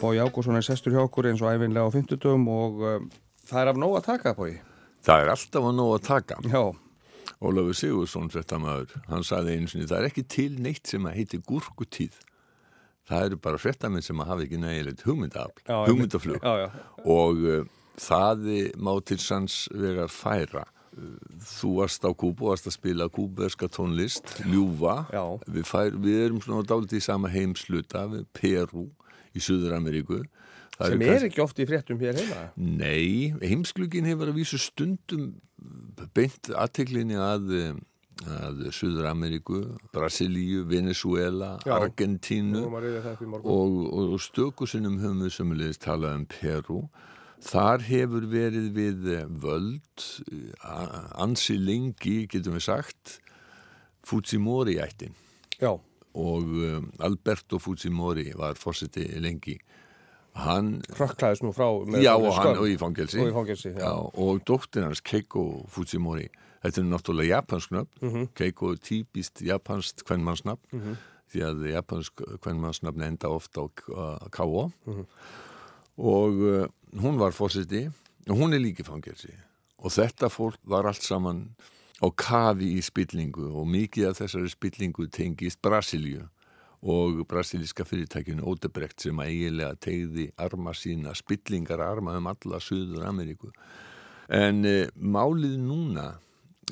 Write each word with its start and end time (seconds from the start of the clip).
Bói 0.00 0.16
Ágússon 0.16 0.56
er 0.56 0.64
sestur 0.64 0.94
hjá 0.94 1.02
okkur 1.02 1.26
eins 1.28 1.42
og 1.44 1.50
æfinlega 1.52 1.84
á 1.84 1.92
50 1.92 2.16
dögum 2.22 2.46
og 2.48 2.78
um, 2.88 3.08
það 3.44 3.60
er 3.60 3.68
af 3.68 3.80
nóg 3.82 3.96
að 3.98 4.06
taka, 4.06 4.30
Bói. 4.32 4.54
Það 5.04 5.24
er 5.24 5.32
alltaf 5.34 5.66
af 5.68 5.74
nóg 5.76 5.90
að 5.92 6.06
taka. 6.06 6.36
Já. 6.48 6.62
Ólafur 7.40 7.76
Sigursson, 7.76 8.30
frettamæður, 8.32 8.94
hann 9.10 9.26
saði 9.28 9.58
einu 9.58 9.68
sinni, 9.68 9.88
það 9.90 9.98
er 9.98 10.08
ekki 10.08 10.24
til 10.32 10.54
neitt 10.64 10.88
sem 10.88 11.04
að 11.04 11.18
heiti 11.18 11.40
gúrkutíð. 11.44 12.16
Það 13.10 13.26
eru 13.26 13.38
bara 13.44 13.60
frettaminn 13.60 14.06
sem 14.06 14.22
að 14.24 14.30
hafa 14.32 14.46
ekki 14.46 14.60
nægilegt 14.62 15.04
hugmyndafl, 15.04 15.64
hugmyndaflug. 15.68 16.40
Já, 16.40 16.64
já. 16.64 16.86
Og 17.04 17.44
uh, 17.44 17.68
það 18.00 18.48
má 18.80 18.92
til 19.04 19.18
sanns 19.20 19.66
vegar 19.74 20.08
færa. 20.08 20.64
Þú 21.44 21.74
varst 21.76 22.08
á 22.08 22.10
Kúbu, 22.16 22.48
varst 22.48 22.70
að 22.70 22.78
spila 22.78 23.10
kúberska 23.12 23.68
tónlist, 23.68 24.32
ljúfa. 24.48 24.96
Við, 25.44 25.68
fær, 25.68 25.92
við 26.00 26.24
erum 26.24 26.40
svona 26.44 26.64
dálítið 26.66 27.02
í 27.02 27.04
sama 27.04 27.30
heimsluta, 27.32 28.08
Peru 28.32 28.88
í 29.34 29.42
Suður 29.42 29.78
Ameríku 29.78 30.22
Það 30.80 30.94
sem 30.94 31.02
er 31.02 31.10
kannski... 31.10 31.28
ekki 31.28 31.42
oft 31.44 31.60
í 31.60 31.66
fréttum 31.68 32.00
hér 32.00 32.16
heima. 32.16 32.42
Nei, 32.56 33.32
heimsklugin 33.44 34.08
hefur 34.08 34.30
að 34.32 34.38
vísu 34.40 34.60
stundum 34.60 35.34
beint 36.16 36.48
aðteglinni 36.56 37.18
að, 37.20 37.50
að 38.24 38.62
Suður 38.72 39.10
Ameríku 39.10 39.60
Brasilíu, 39.92 40.64
Venezuela 40.70 41.58
Já, 41.66 41.74
Argentínu 41.76 42.64
og, 43.42 43.76
og 43.92 44.16
stökusinnum 44.24 44.96
höfum 45.02 45.20
við 45.26 45.36
sömulegist 45.36 45.84
talað 45.84 46.22
um 46.22 46.26
Peru 46.32 46.82
Þar 47.40 47.84
hefur 47.86 48.24
verið 48.28 48.66
við 48.76 49.06
völd 49.40 50.08
ansi 50.60 51.56
lengi, 51.60 52.26
getum 52.28 52.56
við 52.56 52.66
sagt 52.70 53.18
Fujimori 54.08 54.80
ættin 54.80 55.12
Já 55.60 55.76
og 56.14 56.42
um, 56.42 56.90
Alberto 56.98 57.58
Fujimori 57.58 58.32
var 58.36 58.58
fórseti 58.58 59.06
lengi 59.20 59.58
hann 60.34 60.80
Rökklaðis 60.98 61.42
nú 61.42 61.52
frá 61.54 61.66
já 62.02 62.14
og 62.14 62.32
hann 62.34 62.58
og 62.58 62.68
í 62.70 62.76
fangelsi 62.78 63.22
og, 63.22 64.14
og 64.14 64.40
dóttir 64.46 64.86
hans 64.86 65.02
Keiko 65.02 65.66
Fujimori 65.70 66.28
þetta 66.62 66.82
er 66.82 66.88
náttúrulega 66.90 67.36
japansk 67.40 67.70
nöfn 67.70 68.00
mm 68.00 68.10
-hmm. 68.10 68.28
Keiko 68.34 68.72
er 68.72 68.78
típist 68.78 69.42
japanskt 69.42 70.04
hvernmannsnöfn 70.04 70.66
mm 70.72 70.80
-hmm. 70.80 70.96
því 71.32 71.40
að 71.48 71.70
japansk 71.70 72.20
hvernmannsnöfn 72.42 73.02
enda 73.02 73.28
ofta 73.28 73.60
á 73.60 74.28
K.O. 74.30 74.70
Mm 74.86 74.94
-hmm. 74.94 75.06
og 75.96 76.32
uh, 76.32 76.66
hún 76.92 77.18
var 77.18 77.32
fórseti 77.32 77.90
og 78.28 78.36
hún 78.36 78.54
er 78.54 78.58
líki 78.58 78.82
fangelsi 78.84 79.32
og 79.78 79.90
þetta 79.90 80.28
fólk 80.28 80.58
var 80.64 80.86
allt 80.86 81.02
saman 81.02 81.56
á 82.00 82.06
kafi 82.16 82.74
í 82.78 82.82
spillingu 82.84 83.50
og 83.60 83.68
mikið 83.68 84.10
af 84.10 84.20
þessari 84.22 84.52
spillingu 84.52 85.06
tengist 85.12 85.60
Brasilíu 85.62 86.26
og 86.80 87.26
brasilíska 87.28 87.84
fyrirtækinu 87.84 88.46
Ódebrekt 88.48 89.04
sem 89.04 89.18
eiginlega 89.20 89.76
tegði 89.76 90.30
arma 90.40 90.72
sína, 90.72 91.12
spillingar 91.14 91.82
arma 91.84 92.16
um 92.16 92.30
alla 92.30 92.60
Suður 92.60 93.04
Ameríku. 93.10 93.50
En 94.32 94.64
e, 94.64 94.88
málið 94.96 95.58
núna 95.60 96.06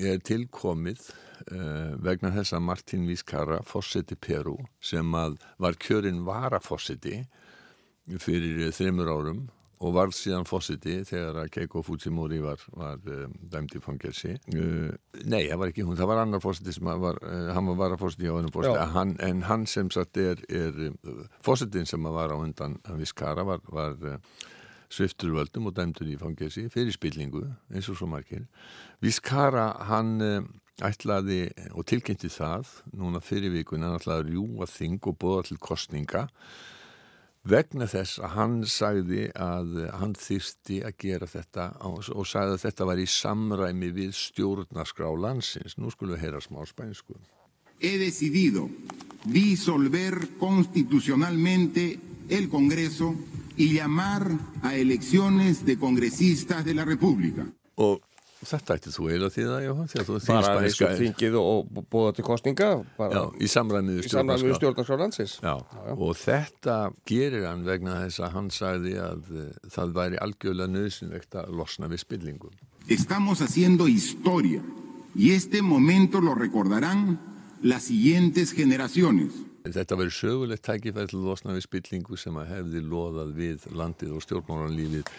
er 0.01 0.23
tilkomið 0.25 1.03
e, 1.11 1.61
vegna 2.01 2.33
þess 2.33 2.57
að 2.57 2.65
Martin 2.71 3.05
Vizcarra, 3.09 3.61
fósetti 3.67 4.17
Peru, 4.17 4.57
sem 4.81 5.13
var 5.13 5.77
kjörinn 5.77 6.25
varafósetti 6.25 7.21
fyrir 8.17 8.73
þreymur 8.73 9.13
árum 9.13 9.47
og 9.79 9.95
varð 9.95 10.15
síðan 10.17 10.47
fósiti 10.49 10.97
þegar 11.07 11.43
að 11.45 11.51
Keiko 11.55 11.83
Fujimori 11.87 12.41
var, 12.43 12.63
var 12.75 12.99
um, 13.15 13.35
dæmt 13.53 13.77
í 13.79 13.83
fangelsi. 13.83 14.35
Uh, 14.51 14.91
nei, 15.23 15.45
það 15.47 15.61
var 15.63 15.73
ekki 15.73 15.87
hún, 15.87 15.99
það 15.99 16.11
var 16.11 16.23
annar 16.25 16.43
fósiti 16.43 16.75
sem 16.75 16.91
var 17.05 17.21
uh, 17.23 17.51
hann 17.55 17.73
var 17.79 17.95
að 17.95 18.03
fósiti 18.03 18.31
á 18.31 18.35
hennum 18.35 18.55
fósiti 18.55 18.87
hann, 18.95 19.15
en 19.23 19.43
hann 19.47 19.67
sem 19.71 19.91
sagt 19.95 20.19
er, 20.23 20.43
er 20.51 20.81
fósitin 21.45 21.87
sem 21.89 22.09
var 22.11 22.35
á 22.35 22.37
undan 22.37 22.79
Viskara 22.99 23.47
var, 23.47 23.63
var 23.71 23.95
uh, 24.03 24.47
sviftur 24.91 25.37
völdum 25.37 25.69
og 25.71 25.77
dæmtur 25.77 26.09
í 26.11 26.17
fangelsi 26.19 26.67
fyrir 26.73 26.95
spillingu 26.97 27.45
eins 27.71 27.91
og 27.93 28.01
svo 28.01 28.09
margir. 28.11 28.49
Viskara 29.05 29.71
hann 29.91 30.17
ætlaði 30.83 31.49
og 31.75 31.87
tilkynnti 31.91 32.31
það 32.31 32.71
núna 32.97 33.23
fyrir 33.23 33.53
vikun 33.55 33.85
hann 33.87 33.99
ætlaði 33.99 34.25
að 34.25 34.33
rjúa 34.33 34.69
þing 34.71 35.07
og 35.11 35.19
bóða 35.23 35.47
til 35.51 35.59
kostninga 35.63 36.27
vegna 37.49 37.87
þess 37.89 38.21
að 38.21 38.35
hann 38.37 38.57
sagði 38.69 39.25
að 39.35 39.75
hann 40.01 40.15
þýrsti 40.19 40.83
að 40.87 40.97
gera 41.05 41.29
þetta 41.31 41.67
og 41.89 42.27
sagði 42.29 42.57
að 42.57 42.65
þetta 42.67 42.89
var 42.91 43.01
í 43.01 43.09
samræmi 43.09 43.91
við 43.97 44.15
stjórnarskrá 44.19 45.09
landsins. 45.17 45.79
Nú 45.79 45.93
skulum 45.95 46.17
við 46.17 46.27
heyra 46.27 46.43
smá 46.45 46.61
spænsku. 46.69 47.17
He 47.79 47.97
decidido 47.99 48.69
disolver 49.25 50.19
constitucionalmente 50.39 51.99
el 52.29 52.49
Congreso 52.49 53.15
y 53.57 53.73
llamar 53.75 54.31
a 54.63 54.75
elecciones 54.77 55.65
de 55.65 55.79
congresistas 55.79 56.65
de 56.65 56.75
la 56.75 56.85
República. 56.85 57.47
Og 57.75 58.03
Þetta 58.39 58.75
ætti 58.79 58.93
þú 58.95 59.07
eiginlega 59.09 59.35
því 59.35 59.45
það, 59.49 59.63
Jóhann, 59.65 59.89
því 59.91 59.99
að 59.99 60.09
þú 60.09 60.15
er 60.15 60.23
þingspænska. 60.23 60.51
Bara 60.55 60.67
eins 60.69 60.81
og 60.87 60.93
þingið 61.01 61.37
og 61.41 61.79
búða 61.91 62.13
til 62.15 62.25
kostninga. 62.29 62.69
Já, 63.11 63.23
í 63.35 63.49
samræmiðu 63.51 64.05
stjórnarskálansis. 64.07 65.33
Já, 65.43 65.55
já, 65.59 65.95
og 65.97 66.13
þetta 66.21 66.77
gerir 67.11 67.49
hann 67.49 67.65
vegna 67.67 67.97
þess 68.05 68.23
að 68.23 68.37
hann 68.37 68.51
sagði 68.55 68.95
að 69.03 69.33
uh, 69.35 69.49
það 69.75 69.97
væri 69.99 70.21
algjörlega 70.23 70.75
nöðsynlegt 70.77 71.35
að 71.43 71.57
losna 71.59 71.91
við 71.91 72.05
spillingum. 72.05 72.55
Estamos 72.87 73.43
haciendo 73.43 73.89
historia 73.91 74.63
y 75.17 75.33
este 75.33 75.61
momento 75.61 76.21
lo 76.21 76.37
recordarán 76.37 77.19
las 77.63 77.91
siguientes 77.91 78.53
generaciones. 78.55 79.35
Þetta 79.69 79.99
verður 79.99 80.15
sögulegt 80.15 80.63
tækifæll 80.65 81.11
að 81.11 81.27
losna 81.27 81.57
við 81.57 81.67
spillingu 81.67 82.17
sem 82.17 82.37
að 82.39 82.55
hefði 82.55 82.87
loðað 82.87 83.35
við 83.37 83.67
landið 83.75 84.15
og 84.15 84.25
stjórnmálanlífið 84.25 85.11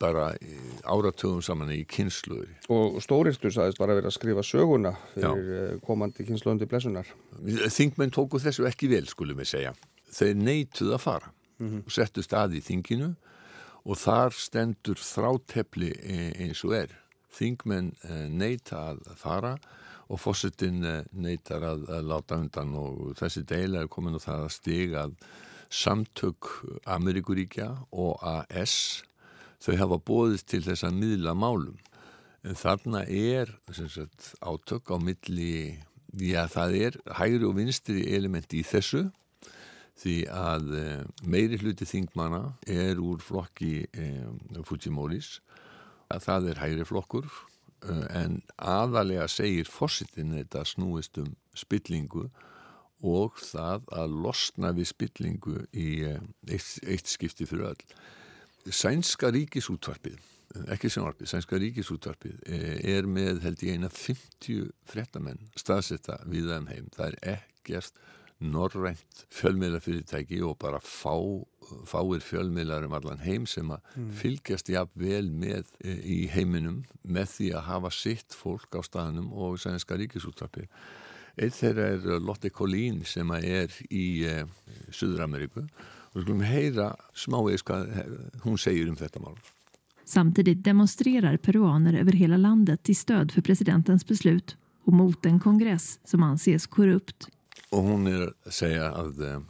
bara 0.00 0.30
áratöðum 0.88 1.42
saman 1.44 1.72
í 1.74 1.82
kynsluður. 1.88 2.50
Og 2.72 2.98
Stóristur 3.04 3.52
sagðist 3.54 3.80
bara 3.80 3.96
verið 3.98 4.10
að 4.10 4.16
skrifa 4.16 4.44
söguna 4.46 4.94
fyrir 5.14 5.48
Já. 5.48 5.56
Eh, 5.62 5.80
komandi 5.86 6.26
kynsluðundi 6.28 6.68
blessunar. 6.70 7.10
Þingmenn 7.74 8.14
tóku 8.14 8.40
þessu 8.42 8.68
ekki 8.68 8.90
vel, 8.92 9.04
skulum 9.10 9.40
við 9.42 9.52
segja. 9.52 9.74
Þeir 10.14 10.38
neituð 10.40 10.94
að 10.96 11.04
fara 11.04 11.32
mm 11.58 11.66
-hmm. 11.68 11.82
og 11.86 11.92
settu 11.92 12.22
stað 12.22 12.56
í 12.58 12.62
þinginu 12.64 13.14
og 13.84 13.96
þar 13.96 14.32
stendur 14.36 15.00
þrátefli 15.00 15.92
e, 15.96 16.32
eins 16.44 16.64
og 16.64 16.74
er. 16.76 16.94
Þingmenn 17.32 17.92
e, 18.04 18.28
neita 18.28 18.90
að 18.92 19.04
fara 19.16 19.56
og 20.08 20.20
fósittin 20.20 20.84
e, 20.84 21.04
neitar 21.12 21.62
að, 21.62 21.88
að 21.88 22.08
láta 22.08 22.38
undan 22.40 22.74
og 22.74 23.14
þessi 23.18 23.44
deila 23.48 23.82
er 23.82 23.92
komin 23.92 24.16
á 24.16 24.20
það 24.20 24.44
að 24.44 24.56
stiga 24.56 25.04
að 25.06 25.14
samtök 25.68 26.48
Ameríkuríkja 26.88 27.68
og 27.92 28.22
AS 28.24 29.04
þau 29.62 29.76
hafa 29.82 30.00
bóðist 30.10 30.48
til 30.50 30.62
þess 30.66 30.86
að 30.86 30.98
miðla 31.02 31.34
málum. 31.34 31.78
En 32.46 32.56
þarna 32.58 33.02
er 33.04 33.50
sagt, 33.74 34.34
átök 34.40 34.92
á 34.94 34.96
milli, 35.02 35.78
já 36.14 36.46
það 36.48 36.76
er 36.78 36.98
hægri 37.18 37.48
og 37.48 37.56
vinstri 37.58 38.04
elementi 38.14 38.62
í 38.62 38.66
þessu 38.66 39.08
því 39.98 40.16
að 40.30 40.72
e, 40.78 40.86
meiri 41.26 41.58
hluti 41.58 41.86
þingmana 41.88 42.42
er 42.70 43.00
úr 43.02 43.22
flokki 43.24 43.88
e, 43.90 44.08
Fujimoris 44.66 45.38
að 46.12 46.24
það 46.28 46.50
er 46.52 46.60
hægri 46.62 46.86
flokkur 46.88 47.26
e, 47.26 47.96
en 48.20 48.38
aðalega 48.56 49.26
segir 49.32 49.70
fósittin 49.70 50.36
þetta 50.36 50.64
snúist 50.68 51.18
um 51.22 51.32
spillingu 51.58 52.28
og 53.02 53.42
það 53.42 53.90
að 53.94 54.14
losna 54.26 54.72
við 54.74 54.90
spillingu 54.92 55.58
í 55.74 55.90
eitt, 56.06 56.78
eitt 56.82 57.10
skipti 57.10 57.46
fyrir 57.46 57.72
öll. 57.72 57.84
Sænska 58.74 59.30
ríkisútvarpið, 59.32 60.18
ekki 60.72 60.90
sjónvarpið, 60.92 61.30
Sænska 61.30 61.58
ríkisútvarpið 61.62 62.38
eh, 62.48 62.76
er 62.96 63.08
með 63.08 63.42
held 63.44 63.64
ég 63.64 63.78
eina 63.78 63.90
50 63.92 64.68
frettamenn 64.88 65.40
staðsetta 65.58 66.18
við 66.28 66.50
þeim 66.52 66.68
heim. 66.72 66.88
Það 66.96 67.08
er 67.08 67.18
ekkert 67.36 68.00
norrænt 68.38 69.24
fjölmiðlafyrirtæki 69.34 70.40
og 70.46 70.58
bara 70.62 70.78
fá, 70.84 71.16
fáir 71.88 72.22
fjölmiðlar 72.22 72.86
um 72.86 72.94
allan 72.98 73.22
heim 73.24 73.48
sem 73.50 73.70
að 73.74 73.82
mm. 73.96 74.12
fylgjast 74.20 74.70
jafn 74.70 75.02
vel 75.02 75.26
með 75.32 75.72
e, 75.82 75.96
í 75.98 76.18
heiminum 76.30 76.84
með 77.02 77.32
því 77.34 77.52
að 77.58 77.68
hafa 77.72 77.92
sitt 77.94 78.36
fólk 78.36 78.78
á 78.78 78.80
staðnum 78.86 79.32
og 79.34 79.58
sænska 79.62 79.98
ríkisútvarpið. 79.98 80.70
Eitt 81.38 81.58
þeirra 81.58 81.92
er 81.94 82.22
Lotte 82.22 82.50
Collín 82.54 83.04
sem 83.06 83.30
er 83.38 83.74
í 83.90 84.06
e, 84.26 84.42
Suður-Ameríku 84.90 85.66
och 86.12 86.22
skulle 86.22 86.44
hejra 86.44 86.96
småvis 87.14 87.64
vad 87.68 87.88
hon 88.42 88.58
säger 88.58 88.88
om 88.88 88.94
detta 88.94 89.20
mål. 89.20 89.38
Samtidigt 90.04 90.64
demonstrerar 90.64 91.36
peruaner 91.36 91.94
över 91.94 92.12
hela 92.12 92.36
landet 92.36 92.82
till 92.82 92.96
stöd 92.96 93.32
för 93.32 93.42
presidentens 93.42 94.06
beslut 94.06 94.56
och 94.84 94.92
mot 94.92 95.26
en 95.26 95.40
kongress 95.40 96.00
som 96.04 96.22
anses 96.22 96.66
korrupt. 96.66 97.28
Och 97.70 97.82
hon 97.82 98.06
är, 98.06 98.50
säger 98.50 98.82
att 98.82 99.18
eh, 99.18 99.40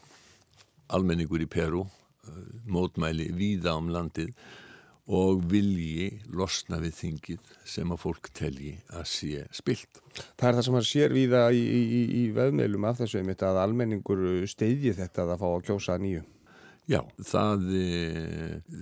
allmänningur 0.86 1.42
i 1.42 1.46
Peru 1.46 1.80
eh, 1.80 3.32
víða 3.32 3.74
om 3.74 3.84
um 3.84 3.90
landið 3.90 4.34
og 5.08 5.44
vilji 5.48 6.18
losna 6.36 6.76
við 6.82 6.96
þingið 6.98 7.52
sem 7.64 7.92
að 7.92 8.00
fólk 8.02 8.28
telji 8.36 8.74
að 8.92 9.06
sé 9.08 9.44
spilt. 9.56 10.02
Það 10.36 10.48
er 10.48 10.58
það 10.58 10.66
sem 10.66 10.76
hann 10.76 10.88
sér 10.88 11.14
víða 11.16 11.44
í, 11.56 11.62
í, 11.64 12.02
í 12.20 12.24
veðmeilum 12.36 12.84
af 12.84 12.98
þessu 13.00 13.22
einmitt 13.22 13.44
að 13.46 13.62
almenningur 13.62 14.26
steyði 14.50 14.92
þetta 14.98 15.24
að 15.24 15.38
fá 15.40 15.46
að 15.48 15.64
kjósa 15.70 15.96
nýju. 16.02 16.24
Já, 16.88 17.02
það, 17.20 17.66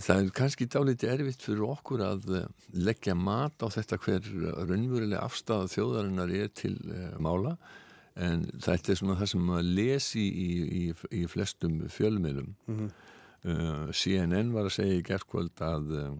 það 0.05 0.21
er 0.21 0.29
kannski 0.37 0.69
dálítið 0.71 1.11
erfitt 1.11 1.43
fyrir 1.43 1.65
okkur 1.67 2.05
að 2.07 2.29
leggja 2.71 3.17
mat 3.19 3.59
á 3.59 3.67
þetta 3.75 3.99
hver 4.05 4.29
raunverulega 4.69 5.25
afstæða 5.27 5.73
þjóðarinnar 5.73 6.35
er 6.39 6.53
til 6.55 6.77
mála. 7.19 7.57
En 8.17 8.47
þetta 8.63 8.93
er 8.93 9.01
svona 9.01 9.19
það 9.19 9.31
sem 9.33 9.43
maður 9.45 9.73
lesi 9.77 10.23
í, 10.25 10.51
í, 10.65 10.85
í 11.19 11.25
flestum 11.29 11.83
fjölmiðlum. 11.93 12.55
Mm 12.69 12.79
-hmm. 12.79 12.95
uh, 13.51 13.91
CNN 13.93 14.55
var 14.55 14.71
að 14.71 14.77
segja 14.79 15.01
í 15.01 15.05
gerðkvöld 15.05 15.65
að 15.67 15.93
uh, 15.99 16.15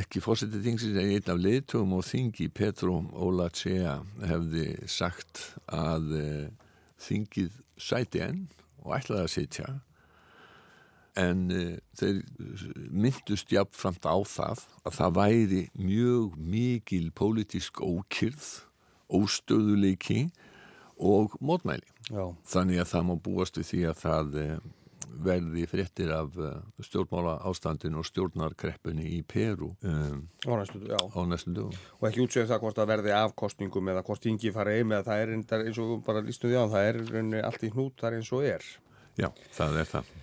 ekki 0.00 0.22
fórsetið 0.24 0.64
þingsins 0.64 0.96
en 0.96 1.12
einn 1.12 1.32
af 1.34 1.42
leiðtugum 1.42 1.96
og 1.98 2.06
þingi 2.08 2.48
Petro 2.54 3.00
Olacea 3.12 3.98
hefði 4.22 4.68
sagt 4.88 5.42
að 5.66 6.14
uh, 6.20 6.46
þingið 7.02 7.60
sæti 7.76 8.22
enn 8.24 8.46
og 8.84 8.94
ætlaði 8.96 9.26
að 9.26 9.34
sitja 9.34 9.68
en 11.20 11.46
uh, 11.54 11.74
þeir 11.98 12.22
myndust 12.90 13.52
jafnframt 13.54 14.06
á 14.06 14.16
það 14.26 14.64
að 14.84 14.96
það 14.98 15.18
væri 15.18 15.64
mjög 15.78 16.38
mikil 16.38 17.08
pólitísk 17.14 17.82
ókyrð 17.84 18.48
óstöðuleiki 19.14 20.28
og 20.98 21.34
mótmæli. 21.40 21.86
Já. 22.10 22.30
Þannig 22.46 22.80
að 22.82 22.90
það 22.92 23.06
má 23.08 23.14
búast 23.22 23.58
við 23.58 23.68
því 23.70 23.82
að 23.90 24.00
það 24.00 24.36
eh, 24.42 24.56
verði 25.24 25.64
fréttir 25.70 26.12
af 26.14 26.36
eh, 26.38 26.58
stjórnmála 26.86 27.36
ástandin 27.48 27.98
og 27.98 28.06
stjórnarkreppunni 28.08 29.06
í 29.16 29.22
Peru 29.26 29.72
um, 29.86 30.24
á 30.46 30.52
næstu 30.60 31.54
dögum. 31.54 31.74
Og 32.00 32.08
ekki 32.08 32.24
útsegja 32.24 32.50
það 32.52 32.62
hvort 32.66 32.82
að 32.82 32.92
verði 32.94 33.16
afkostningum 33.18 33.92
eða 33.94 34.04
hvort 34.06 34.28
yngi 34.30 34.54
fara 34.54 34.76
heim 34.76 34.94
eða 34.94 35.08
það 35.08 35.24
er 35.24 35.34
eins 35.64 35.82
og 35.82 35.96
bara 36.06 36.24
lístu 36.24 36.50
því 36.50 36.60
á 36.62 36.66
það 36.74 36.90
er 36.90 37.42
allt 37.50 37.66
í 37.66 37.72
hnút 37.74 37.98
þar 38.02 38.18
eins 38.20 38.32
og 38.34 38.46
er. 38.48 38.68
Já, 39.18 39.30
það 39.54 39.82
er 39.82 39.90
það. 39.96 40.14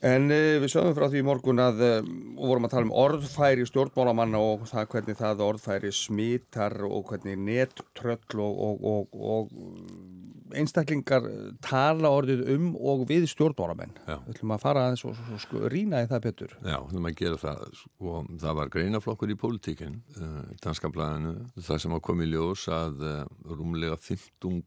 En 0.00 0.30
uh, 0.32 0.56
við 0.62 0.70
sögum 0.72 0.94
frá 0.96 1.10
því 1.12 1.20
í 1.20 1.26
morgun 1.28 1.60
að 1.60 1.82
uh, 1.84 1.96
vorum 2.40 2.64
að 2.64 2.72
tala 2.72 2.86
um 2.86 2.94
orðfæri 3.02 3.66
stjórnmálamanna 3.68 4.40
og 4.40 4.64
það 4.70 4.86
hvernig 4.94 5.18
það 5.18 5.42
orðfæri 5.44 5.90
smittar 5.92 6.76
og 6.88 7.10
hvernig 7.10 7.36
nettröll 7.36 8.40
og, 8.40 8.62
og, 8.64 8.86
og, 8.88 9.18
og 9.20 10.56
einstaklingar 10.56 11.28
tala 11.62 12.14
orðið 12.16 12.46
um 12.56 12.72
og 12.80 13.04
við 13.10 13.28
stjórnmálamenn. 13.34 13.92
Við 14.08 14.32
ætlum 14.32 14.56
að 14.56 14.64
fara 14.64 14.86
aðeins 14.88 15.04
og 15.04 15.20
sko, 15.44 15.66
rýna 15.70 16.00
í 16.00 16.08
það 16.10 16.24
betur. 16.30 16.56
Já, 16.64 16.78
við 16.78 16.88
ætlum 16.88 17.12
að 17.12 17.20
gera 17.20 17.42
það. 17.44 17.62
Sko, 17.84 18.16
það 18.40 18.58
var 18.62 18.72
greinaflokkur 18.72 19.36
í 19.36 19.40
pólitíkinn, 19.44 20.00
uh, 20.16 20.42
danska 20.64 20.88
blæðinu, 20.96 21.36
það 21.60 21.84
sem 21.84 21.92
á 21.92 22.00
komið 22.08 22.36
ljós 22.38 22.66
að 22.72 23.04
rúmlega 23.52 24.00
15 24.00 24.64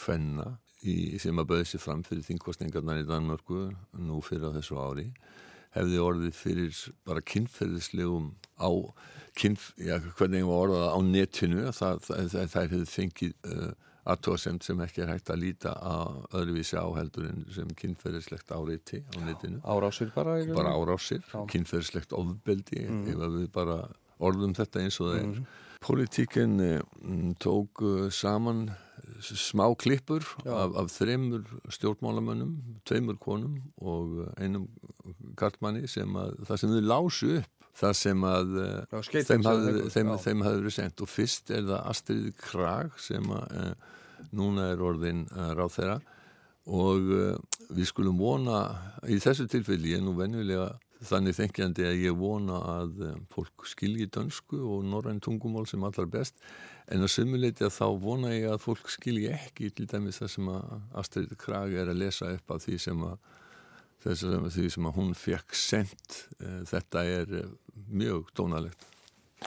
hvenna 0.00 0.54
í, 0.84 0.96
sem 1.22 1.40
að 1.40 1.50
bauði 1.52 1.70
sér 1.70 1.82
fram 1.82 2.04
fyrir 2.06 2.26
þingkostningarnar 2.26 3.02
í 3.02 3.08
Danmörku 3.08 3.68
nú 4.00 4.20
fyrir 4.24 4.52
á 4.52 4.56
þessu 4.56 4.78
ári 4.80 5.08
hefði 5.74 6.02
orðið 6.02 6.36
fyrir 6.38 6.82
bara 7.06 7.24
kynferðislegum 7.24 8.30
á 8.62 8.70
kynf, 9.38 9.72
já, 9.80 9.96
hvernig 10.18 10.46
var 10.46 10.68
orðað 10.68 10.92
á 10.94 10.98
netinu 11.06 11.64
það, 11.74 12.04
það, 12.06 12.28
það, 12.34 12.60
hefði 12.60 12.84
fengið 12.92 13.34
uh, 13.50 13.72
aðtóðsemt 14.14 14.66
sem 14.66 14.80
ekki 14.84 15.02
er 15.02 15.10
hægt 15.14 15.32
að 15.32 15.42
líta 15.42 15.72
að 15.80 16.20
öðruvísi 16.38 16.78
áheldur 16.78 17.28
en 17.30 17.44
sem 17.54 17.70
kynferðislegt 17.80 18.52
áreiti 18.54 19.00
á 19.02 19.16
netinu 19.24 19.62
Árásir 19.64 20.12
bara? 20.14 20.36
Bara 20.54 20.76
árásir, 20.76 21.24
kynferðislegt 21.50 22.14
ofbeldi 22.14 22.84
mm. 22.84 23.06
ef 23.14 23.36
við 23.40 23.50
bara 23.54 23.78
orðum 24.22 24.54
þetta 24.56 24.84
eins 24.84 25.00
og 25.00 25.10
það 25.10 25.20
er 25.22 25.30
mm. 25.30 25.46
Politíkinn 25.84 26.56
mm, 26.58 27.34
tók 27.42 27.84
uh, 27.84 28.08
saman 28.12 28.68
smá 29.20 29.66
klippur 29.78 30.24
af, 30.44 30.74
af 30.80 30.92
þreymur 30.92 31.44
stjórnmálamönnum, 31.72 32.54
tveimur 32.88 33.18
konum 33.20 33.60
og 33.76 34.24
einum 34.40 34.66
kartmanni 35.38 35.88
sem 35.90 36.10
að 36.18 36.38
það 36.48 36.60
sem 36.60 36.72
þau 36.74 36.88
lásu 36.88 37.30
upp 37.40 37.68
það 37.74 37.94
sem 37.98 38.24
að 38.28 38.56
Já, 38.60 39.22
þeim 39.26 39.46
hafði 39.48 40.60
verið 40.60 40.74
sendt 40.76 41.02
og 41.02 41.10
fyrst 41.10 41.50
er 41.54 41.64
það 41.66 41.88
Astrid 41.90 42.28
Krag 42.38 42.98
sem 43.02 43.30
að 43.34 43.56
e, 43.58 43.64
núna 44.34 44.70
er 44.72 44.84
orðin 44.84 45.24
ráð 45.58 45.72
þeirra 45.78 45.96
og 46.70 47.10
e, 47.10 47.24
við 47.74 47.90
skulum 47.90 48.20
vona 48.22 48.60
í 49.10 49.18
þessu 49.22 49.48
tilfelli 49.50 49.94
ég 49.94 50.02
er 50.02 50.06
nú 50.06 50.14
venjulega 50.18 50.70
þannig 51.04 51.36
þengjandi 51.38 51.86
að 51.88 52.02
ég 52.02 52.16
vona 52.18 52.60
að 52.78 53.02
fólk 53.32 53.66
skilji 53.68 54.06
dönsku 54.14 54.60
og 54.60 54.84
norræn 54.88 55.20
tungumál 55.24 55.66
sem 55.68 55.82
allar 55.84 56.06
best. 56.10 56.38
En 56.88 57.04
á 57.04 57.08
sumuleiti 57.08 57.66
að 57.66 57.76
þá 57.78 57.86
vona 58.00 58.32
ég 58.34 58.48
að 58.52 58.62
fólk 58.64 58.90
skilji 58.92 59.30
ekki 59.32 59.70
til 59.74 59.88
dæmis 59.90 60.20
það 60.22 60.32
sem 60.36 60.50
að 60.54 60.74
Astrid 61.02 61.36
Krag 61.40 61.74
er 61.74 61.92
að 61.92 62.00
lesa 62.04 62.30
upp 62.36 62.56
af 62.56 62.64
því 62.64 62.78
sem 62.86 63.04
að, 63.08 63.30
því 64.04 64.66
sem 64.76 64.88
að 64.90 64.98
hún 64.98 65.14
fekk 65.16 65.56
sendt 65.56 66.18
eh, 66.40 66.60
þetta 66.68 67.06
er 67.08 67.38
eh, 67.40 67.54
mjög 67.88 68.34
dónalegt 68.36 68.93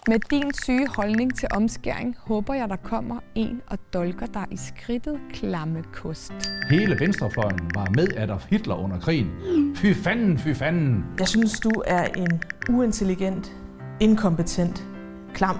Med 0.07 0.19
din 0.29 0.53
syge 0.53 0.87
holdning 0.87 1.37
til 1.37 1.47
omskæring 1.51 2.15
håber 2.19 2.53
jeg, 2.53 2.69
der 2.69 2.75
kommer 2.75 3.19
en 3.35 3.61
og 3.67 3.77
dolker 3.93 4.25
dig 4.25 4.45
i 4.51 4.57
skridtet 4.57 5.19
klamme 5.33 5.83
kost. 5.93 6.33
Hele 6.69 6.99
venstrefløjen 6.99 7.71
var 7.75 7.89
med 7.95 8.07
Adolf 8.17 8.45
Hitler 8.45 8.75
under 8.75 8.99
krigen. 8.99 9.31
Fy 9.75 9.93
fanden, 9.93 10.39
fy 10.39 10.53
fanden. 10.53 11.05
Jeg 11.19 11.27
synes, 11.27 11.59
du 11.59 11.83
er 11.85 12.03
en 12.03 12.43
uintelligent, 12.69 13.51
inkompetent, 13.99 14.87
klam 15.33 15.57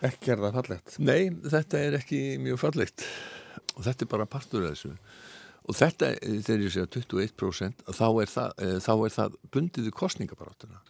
Ekki 0.00 0.32
er 0.32 0.40
það 0.40 0.54
fallegt? 0.56 0.94
Nei, 1.04 1.28
þetta 1.52 1.80
er 1.84 1.98
ekki 1.98 2.38
mjög 2.40 2.62
fallegt 2.62 3.04
og 3.76 3.84
þetta 3.84 4.06
er 4.06 4.10
bara 4.14 4.28
partur 4.28 4.64
af 4.64 4.72
þessu 4.72 4.94
og 5.68 5.76
þetta, 5.76 6.14
þegar 6.46 6.64
ég 6.64 6.72
segja 6.72 6.88
21% 6.88 7.84
þá 7.98 8.06
er 8.22 8.30
það, 8.32 8.54
eh, 8.64 8.78
þá 8.80 8.92
er 8.94 9.14
það 9.18 9.36
bundiðu 9.52 9.92
kostningabarátuna 9.94 10.80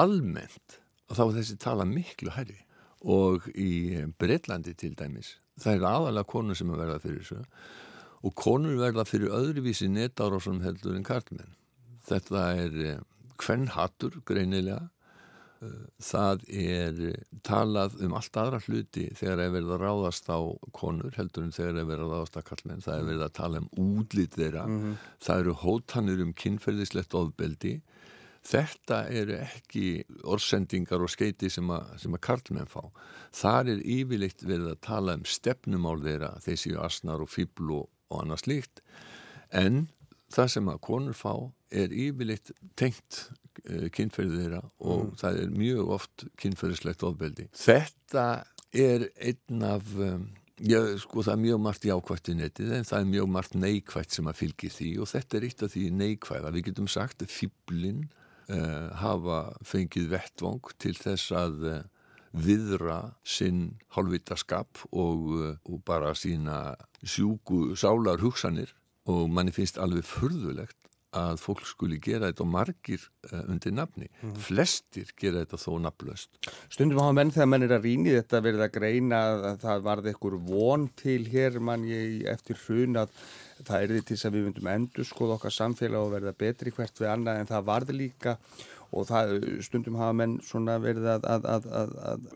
almennt 0.00 0.78
og 0.80 0.85
þá 1.12 1.24
er 1.28 1.34
þessi 1.40 1.58
tala 1.62 1.84
miklu 1.84 2.30
herri 2.34 2.60
og 3.06 3.44
í 3.54 4.02
Breitlandi 4.18 4.74
til 4.74 4.94
dæmis 4.98 5.36
það 5.60 5.78
er 5.78 5.86
aðalega 5.90 6.30
konur 6.30 6.58
sem 6.58 6.72
er 6.72 6.80
verða 6.80 7.02
fyrir 7.02 7.22
þessu. 7.22 7.60
Og 8.26 8.34
konur 8.38 8.80
verða 8.80 9.06
fyrir 9.06 9.32
öðruvísi 9.36 9.88
netára 9.92 10.40
sem 10.42 10.58
heldur 10.64 10.96
en 10.96 11.06
karlmenn. 11.06 11.54
Þetta 12.06 12.42
er 12.56 12.76
hvern 13.40 13.66
eh, 13.66 13.72
hattur 13.76 14.20
greinilega. 14.26 14.86
Það 16.04 16.42
er 16.52 16.98
talað 17.46 17.94
um 18.04 18.12
allt 18.18 18.36
aðra 18.36 18.58
hluti 18.60 19.06
þegar 19.16 19.40
er 19.40 19.54
verið 19.54 19.70
að 19.72 19.84
ráðast 19.86 20.28
á 20.28 20.38
konur 20.76 21.16
heldur 21.16 21.46
en 21.46 21.54
þegar 21.56 21.80
er 21.80 21.88
verið 21.88 22.04
að 22.04 22.12
ráðast 22.12 22.36
á 22.36 22.42
kallmenn 22.50 22.84
það 22.84 22.98
er 22.98 23.06
verið 23.08 23.24
að 23.24 23.36
tala 23.38 23.62
um 23.62 23.70
útlýtt 23.86 24.36
þeirra. 24.36 24.66
Mm 24.68 24.82
-hmm. 24.82 24.98
það 25.24 25.40
eru 25.40 25.54
hótanir 25.62 26.22
um 26.26 26.34
kynferðislegt 26.36 27.16
ofbeldi 27.16 27.74
þetta 28.46 29.00
eru 29.10 29.40
ekki 29.40 29.86
orðsendingar 30.22 31.02
og 31.02 31.10
skeiti 31.12 31.50
sem 31.52 31.70
að, 31.74 31.90
sem 32.02 32.14
að 32.14 32.24
kallmenn 32.28 32.70
fá 32.70 32.82
þar 33.34 33.72
er 33.74 33.82
yfirleitt 33.82 34.46
verið 34.46 34.70
að 34.74 34.80
tala 34.86 35.18
um 35.18 35.26
stefnumál 35.26 35.98
þeirra 36.04 36.32
þessi 36.44 36.76
asnar 36.78 37.24
og 37.24 37.32
fíbl 37.32 37.74
og, 37.80 37.90
og 38.12 38.22
annað 38.22 38.44
slíkt 38.44 38.82
en 39.54 39.86
það 40.32 40.52
sem 40.56 40.70
að 40.70 40.82
konur 40.86 41.16
fá 41.16 41.32
er 41.74 41.92
yfirleitt 41.94 42.52
tengt 42.78 43.26
uh, 43.66 43.86
kynferðið 43.94 44.42
þeirra 44.42 44.62
og 44.64 45.04
mm. 45.04 45.14
það 45.22 45.40
er 45.42 45.54
mjög 45.60 45.92
oft 45.96 46.26
kynferðislegt 46.40 47.06
ofbeldi. 47.06 47.48
Þetta 47.56 48.26
er 48.76 49.08
einn 49.14 49.64
af, 49.66 49.90
um, 49.94 50.28
já, 50.58 50.78
sko 51.02 51.24
það 51.26 51.34
er 51.34 51.42
mjög 51.44 51.64
margt 51.66 51.88
jákvægt 51.88 52.30
í 52.32 52.36
netið 52.40 52.76
en 52.78 52.88
það 52.88 53.02
er 53.02 53.10
mjög 53.14 53.32
margt 53.38 53.58
neikvægt 53.58 54.16
sem 54.16 54.30
að 54.30 54.40
fylgi 54.42 54.72
því 54.76 54.92
og 55.02 55.10
þetta 55.14 55.38
er 55.38 55.48
eitt 55.48 55.66
af 55.66 55.74
því 55.74 55.84
neikvæða. 56.02 56.54
Við 56.56 56.70
getum 56.70 56.90
sagt 56.90 57.26
að 57.26 57.34
fýblinn 57.34 58.06
uh, 58.52 58.88
hafa 59.00 59.40
fengið 59.66 60.10
vettvang 60.14 60.72
til 60.82 60.94
þess 60.98 61.32
að 61.36 61.68
uh, 61.70 61.76
viðra 62.36 62.98
sinn 63.24 63.76
hálfvitaskap 63.96 64.84
og, 64.92 65.28
uh, 65.36 65.52
og 65.68 65.84
bara 65.88 66.14
sína 66.18 66.76
sjúku 67.02 67.76
sálar 67.78 68.20
hugsanir 68.22 68.74
og 69.06 69.30
manni 69.30 69.54
finnst 69.54 69.78
alveg 69.78 70.06
furðulegt 70.08 70.85
að 71.16 71.40
fólk 71.42 71.64
skuli 71.68 71.98
gera 72.02 72.30
þetta 72.30 72.44
og 72.44 72.50
margir 72.52 73.06
uh, 73.30 73.42
undir 73.46 73.74
nafni. 73.74 74.10
Mm. 74.20 74.36
Flestir 74.46 75.10
gera 75.18 75.42
þetta 75.44 75.60
þó 75.62 75.80
nafnlaust. 75.86 76.30
Stundum 76.72 77.00
hafa 77.02 77.16
menn 77.16 77.32
þegar 77.34 77.50
menn 77.52 77.66
er 77.66 77.74
að 77.78 77.88
rýni 77.88 78.14
þetta 78.18 78.42
verið 78.44 78.66
að 78.66 78.72
greina 78.76 79.22
að 79.34 79.58
það 79.64 79.84
varði 79.88 80.14
ekkur 80.14 80.38
von 80.50 80.86
til 81.00 81.18
hér 81.32 81.60
mann 81.64 81.88
ég 81.88 82.28
eftir 82.32 82.60
hrun 82.66 83.02
að 83.02 83.12
það 83.64 83.82
er 83.82 83.92
því 83.94 84.00
til 84.00 84.16
þess 84.16 84.28
að 84.28 84.36
við 84.36 84.48
myndum 84.48 84.72
endur 84.72 85.08
skoða 85.08 85.36
okkar 85.38 85.54
samfélag 85.56 86.06
og 86.06 86.12
verða 86.12 86.34
betri 86.36 86.72
hvert 86.76 87.00
við 87.00 87.12
annað 87.12 87.40
en 87.40 87.52
það 87.52 87.68
varði 87.70 87.96
líka 87.96 88.36
og 88.94 89.06
það, 89.08 89.32
stundum 89.66 89.96
hafa 89.98 90.16
menn 90.16 90.36
verið 90.84 91.08
að, 91.16 91.24
að, 91.26 91.48
að, 91.54 91.96
að 92.10 92.28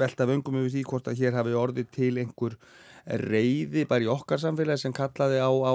velta 0.00 0.26
vöngum 0.28 0.58
yfir 0.62 0.74
því 0.76 0.82
hvort 0.88 1.10
að 1.10 1.22
hér 1.22 1.38
hafi 1.38 1.54
orðið 1.58 1.92
til 1.94 2.12
einhver 2.22 2.56
reyði 3.06 3.86
bara 3.90 4.04
í 4.04 4.10
okkar 4.10 4.42
samfélagi 4.42 4.84
sem 4.84 4.94
kallaði 4.94 5.40
á, 5.42 5.50
á 5.50 5.74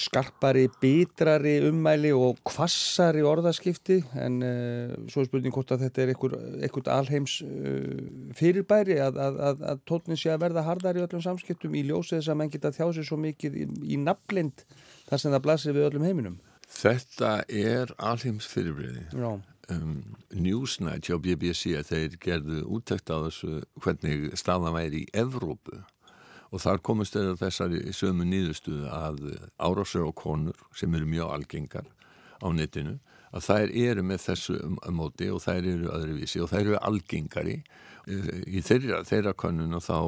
skarpari, 0.00 0.66
bitrari 0.80 1.58
ummæli 1.68 2.12
og 2.16 2.38
kvassari 2.48 3.22
orðaskipti 3.26 3.98
en 4.20 4.38
uh, 4.46 4.94
svo 5.10 5.22
er 5.22 5.28
spurning 5.28 5.54
hvort 5.54 5.74
að 5.74 5.84
þetta 5.84 6.02
er 6.02 6.12
einhvern 6.14 6.92
alheims 6.94 7.36
uh, 7.44 7.98
fyrirbæri 8.38 8.96
að, 9.04 9.20
að, 9.20 9.40
að, 9.50 9.66
að 9.72 9.82
tónin 9.90 10.20
sé 10.20 10.32
að 10.32 10.46
verða 10.46 10.64
hardar 10.64 10.96
í 10.96 11.04
öllum 11.04 11.24
samskiptum 11.24 11.76
í 11.76 11.84
ljósið 11.90 12.20
þess 12.20 12.32
að 12.32 12.40
menn 12.40 12.54
geta 12.54 12.72
þjásið 12.76 13.08
svo 13.10 13.20
mikið 13.20 13.60
í, 13.60 13.68
í 13.96 14.00
naflind 14.00 14.64
þar 15.10 15.22
sem 15.22 15.36
það 15.36 15.44
blasir 15.46 15.76
við 15.76 15.88
öllum 15.90 16.08
heiminum. 16.08 16.40
Þetta 16.70 17.36
er 17.50 17.94
alheims 17.98 18.48
fyrirbriði. 18.48 19.08
Já. 19.12 19.30
Um, 19.70 20.16
Newsnight 20.34 21.06
hjá 21.06 21.18
BBC 21.22 21.76
þeir 21.86 22.16
gerðu 22.22 22.64
úttækt 22.74 23.12
á 23.12 23.22
þessu 23.28 23.60
hvernig 23.82 24.30
staðan 24.38 24.74
væri 24.74 25.04
í 25.04 25.10
Evrópu 25.14 25.82
og 26.50 26.62
þar 26.64 26.82
komist 26.86 27.14
þeirra 27.14 27.38
þessari 27.38 27.94
sömu 27.94 28.26
nýðustuðu 28.26 28.90
að 28.90 29.22
árásur 29.58 30.08
og 30.08 30.16
konur 30.18 30.66
sem 30.76 30.94
eru 30.94 31.06
mjög 31.06 31.34
algengar 31.36 31.86
á 32.42 32.48
netinu 32.52 32.98
að 33.30 33.46
þær 33.46 33.72
eru 33.84 34.04
með 34.06 34.24
þessu 34.26 34.58
móti 34.90 35.30
og 35.30 35.42
þær 35.44 35.68
eru 35.74 35.94
öðruvísi 35.94 36.42
og 36.42 36.50
þær 36.50 36.60
eru 36.64 36.78
algengari 36.82 37.56
í 38.10 38.62
þeirra, 38.66 39.04
þeirra 39.06 39.34
konun 39.38 39.76
og 39.78 39.84
þá, 39.86 39.98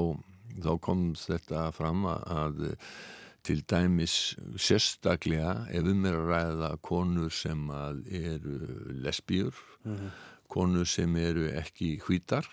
þá 0.65 0.73
kom 0.83 1.05
þetta 1.19 1.69
fram 1.77 2.07
að 2.11 2.65
til 3.47 3.63
dæmis 3.67 4.35
sérstaklega 4.61 5.67
ef 5.75 5.87
um 5.91 6.05
er 6.07 6.19
að 6.19 6.29
ræða 6.31 6.73
konur 6.87 7.33
sem 7.35 7.71
eru 7.71 8.59
lesbíur 9.03 9.55
mm 9.85 9.97
-hmm. 9.97 10.11
konur 10.49 10.87
sem 10.87 11.17
eru 11.17 11.49
ekki 11.51 11.99
hvítar 12.07 12.47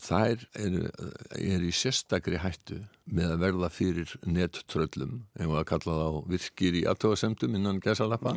þær 0.00 0.46
eru 0.58 0.88
er 1.36 1.66
í 1.66 1.72
sérstakri 1.74 2.40
hættu 2.40 2.80
með 3.10 3.34
að 3.34 3.44
verða 3.44 3.70
fyrir 3.74 4.14
nettröllum, 4.24 5.20
ef 5.38 5.52
að 5.52 5.68
kalla 5.72 5.98
þá 6.00 6.18
virkir 6.30 6.78
í 6.80 6.86
aftöðasemdum 6.90 7.56
innan 7.58 7.80
gæsalappa. 7.82 8.34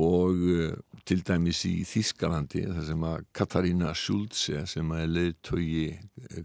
Og 0.00 0.42
uh, 0.46 0.74
til 1.08 1.22
dæmis 1.26 1.64
í 1.66 1.80
Þískalandi 1.88 2.66
þar 2.68 2.84
sem 2.86 3.06
að 3.08 3.24
Katarína 3.34 3.94
Schulze 3.98 4.62
sem 4.70 4.92
að 4.94 5.02
er 5.02 5.14
leiðtögi 5.16 5.86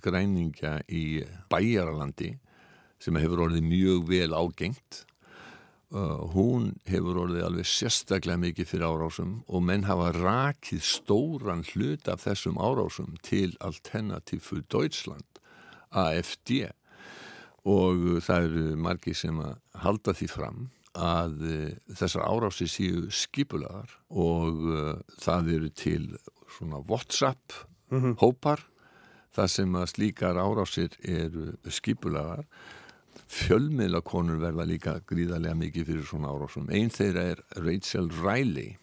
græningja 0.01 0.79
í 0.89 1.05
Bæjaralandi 1.51 2.31
sem 3.01 3.19
hefur 3.21 3.45
orðið 3.45 3.67
mjög 3.67 4.07
vel 4.09 4.31
ágengt 4.33 5.03
Uh, 5.95 6.25
hún 6.33 6.73
hefur 6.89 7.21
orðið 7.21 7.45
alveg 7.45 7.67
sérstaklega 7.71 8.41
mikið 8.41 8.67
fyrir 8.67 8.89
árásum 8.89 9.35
og 9.47 9.61
menn 9.63 9.85
hafa 9.87 10.09
rakið 10.17 10.81
stóran 10.83 11.61
hlut 11.69 12.09
af 12.11 12.25
þessum 12.25 12.57
árásum 12.59 13.13
til 13.23 13.53
Alternative 13.63 14.59
Deutschland 14.67 15.39
AFD 15.95 16.65
og 17.63 18.03
uh, 18.03 18.19
það 18.19 18.49
eru 18.49 18.65
margi 18.75 19.15
sem 19.15 19.39
að 19.39 19.55
halda 19.85 20.17
því 20.19 20.27
fram 20.33 20.59
að 20.99 21.47
uh, 21.47 21.71
þessar 22.01 22.27
árási 22.27 22.67
séu 22.75 23.07
skipulaðar 23.07 23.95
og 24.11 24.67
uh, 24.67 24.93
það 25.23 25.51
eru 25.55 25.73
til 25.79 26.05
svona 26.57 26.83
WhatsApp 26.89 27.55
mm 27.87 28.01
-hmm. 28.01 28.17
hópar 28.19 28.67
þar 29.31 29.47
sem 29.47 29.75
að 29.75 29.91
slíkar 29.95 30.35
árásir 30.43 30.91
eru 30.99 31.55
skipulaðar 31.69 32.43
fjölmiðlakonur 33.35 34.39
verða 34.41 34.65
líka 34.67 34.95
gríðarlega 35.09 35.57
mikið 35.59 35.89
fyrir 35.89 36.07
svona 36.07 36.31
árásum. 36.31 36.69
Einn 36.71 36.91
þeirra 36.93 37.25
er 37.33 37.41
Rachel 37.59 38.09
Riley 38.21 38.75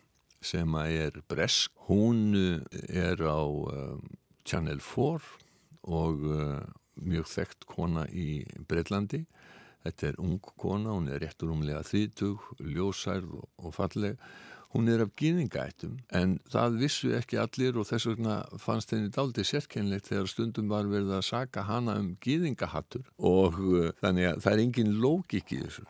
sem 0.43 0.75
er 0.83 1.21
bresk. 1.31 1.73
Hún 1.89 2.35
eh, 2.37 2.61
er 2.89 3.23
á 3.23 3.43
um, 3.43 4.03
Channel 4.45 4.83
4 4.83 5.21
og 5.83 6.25
uh, 6.29 6.61
mjög 7.03 7.31
þekkt 7.31 7.67
kona 7.71 8.07
í 8.11 8.43
Breitlandi. 8.69 9.25
Þetta 9.83 10.13
er 10.13 10.21
ung 10.23 10.39
kona, 10.61 10.95
hún 10.95 11.09
er 11.11 11.23
réttur 11.25 11.51
umlega 11.55 11.83
þrítug, 11.87 12.45
ljósærð 12.61 13.33
og 13.43 13.75
falleg 13.75 14.21
hún 14.73 14.89
er 14.89 15.03
af 15.05 15.11
gýðingættum 15.21 15.99
en 16.19 16.39
það 16.53 16.79
vissu 16.81 17.13
ekki 17.19 17.41
allir 17.43 17.79
og 17.81 17.89
þess 17.89 18.09
vegna 18.11 18.39
fannst 18.63 18.95
henni 18.95 19.13
daldi 19.13 19.45
sérkennlegt 19.47 20.09
þegar 20.11 20.31
stundum 20.33 20.71
var 20.73 20.89
verið 20.91 21.13
að 21.19 21.27
saka 21.29 21.67
hana 21.69 21.99
um 22.01 22.15
gýðingahattur 22.25 23.05
og 23.19 23.61
uh, 23.61 23.91
þannig 24.01 24.31
að 24.31 24.41
það 24.47 24.55
er 24.55 24.65
engin 24.67 24.97
lógik 25.03 25.53
í 25.53 25.61
þessu. 25.65 25.85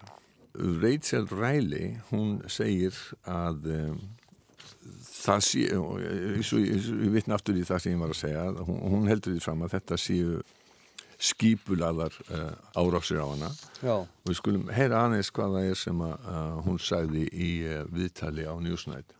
Rachel 0.82 1.28
Riley, 1.30 1.94
hún 2.10 2.42
segir 2.50 2.96
að 3.24 3.70
um, 3.72 4.00
það 5.06 5.44
sé, 5.46 5.62
ég 5.70 7.14
vitna 7.14 7.38
aftur 7.38 7.56
í 7.56 7.64
það 7.64 7.84
sem 7.84 7.94
ég 7.94 8.02
var 8.02 8.12
að 8.12 8.20
segja, 8.20 8.48
hún, 8.66 8.82
hún 8.92 9.08
heldur 9.08 9.36
því 9.36 9.44
fram 9.44 9.64
að 9.64 9.78
þetta 9.78 10.00
séu 10.00 10.42
skípulaðar 11.22 12.14
uh, 12.34 12.52
árásir 12.74 13.22
á 13.22 13.26
hana 13.30 13.50
Já. 13.78 14.02
og 14.02 14.28
við 14.28 14.38
skulum 14.40 14.70
heyra 14.74 15.04
aðeins 15.06 15.30
hvað 15.30 15.56
það 15.56 15.68
er 15.70 15.78
sem 15.78 16.00
að, 16.02 16.14
uh, 16.26 16.54
hún 16.66 16.80
sagði 16.82 17.26
í 17.30 17.50
uh, 17.62 17.82
viðtali 17.94 18.46
á 18.48 18.54
Newsnight 18.58 19.14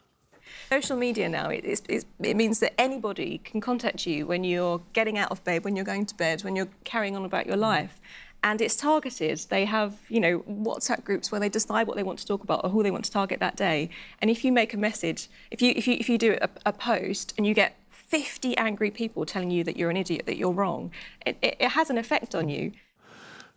Social 0.70 0.96
media 0.96 1.28
now, 1.28 1.48
it, 1.48 1.64
it, 1.88 2.04
it 2.20 2.36
means 2.36 2.60
that 2.60 2.72
anybody 2.80 3.38
can 3.38 3.60
contact 3.60 4.06
you 4.06 4.26
when 4.26 4.44
you're 4.44 4.80
getting 4.92 5.18
out 5.18 5.30
of 5.30 5.42
bed, 5.44 5.64
when 5.64 5.76
you're 5.76 5.84
going 5.84 6.06
to 6.06 6.14
bed, 6.14 6.44
when 6.44 6.56
you're 6.56 6.68
carrying 6.84 7.16
on 7.16 7.24
about 7.24 7.46
your 7.46 7.56
life. 7.56 8.00
And 8.44 8.60
it's 8.60 8.74
targeted. 8.74 9.38
They 9.50 9.66
have, 9.66 9.98
you 10.08 10.18
know, 10.18 10.40
WhatsApp 10.40 11.04
groups 11.04 11.30
where 11.30 11.40
they 11.40 11.48
decide 11.48 11.86
what 11.86 11.96
they 11.96 12.02
want 12.02 12.18
to 12.20 12.26
talk 12.26 12.42
about 12.42 12.64
or 12.64 12.70
who 12.70 12.82
they 12.82 12.90
want 12.90 13.04
to 13.04 13.10
target 13.10 13.38
that 13.40 13.56
day. 13.56 13.88
And 14.20 14.30
if 14.30 14.44
you 14.44 14.50
make 14.50 14.74
a 14.74 14.76
message, 14.76 15.28
if 15.50 15.62
you 15.62 15.72
if 15.76 15.86
you 15.86 15.96
if 16.00 16.08
you 16.08 16.18
do 16.18 16.36
a, 16.40 16.48
a 16.66 16.72
post 16.72 17.34
and 17.36 17.46
you 17.46 17.54
get 17.54 17.76
50 18.12 18.56
angry 18.58 18.90
people 18.90 19.24
telling 19.24 19.50
you 19.50 19.64
that 19.64 19.76
you're 19.76 19.90
an 19.90 19.96
idiot, 19.96 20.26
that 20.26 20.36
you're 20.36 20.52
wrong, 20.52 20.90
it, 21.24 21.36
it, 21.40 21.56
it 21.58 21.70
has 21.70 21.88
an 21.88 21.96
effect 21.96 22.34
on 22.34 22.48
you. 22.48 22.72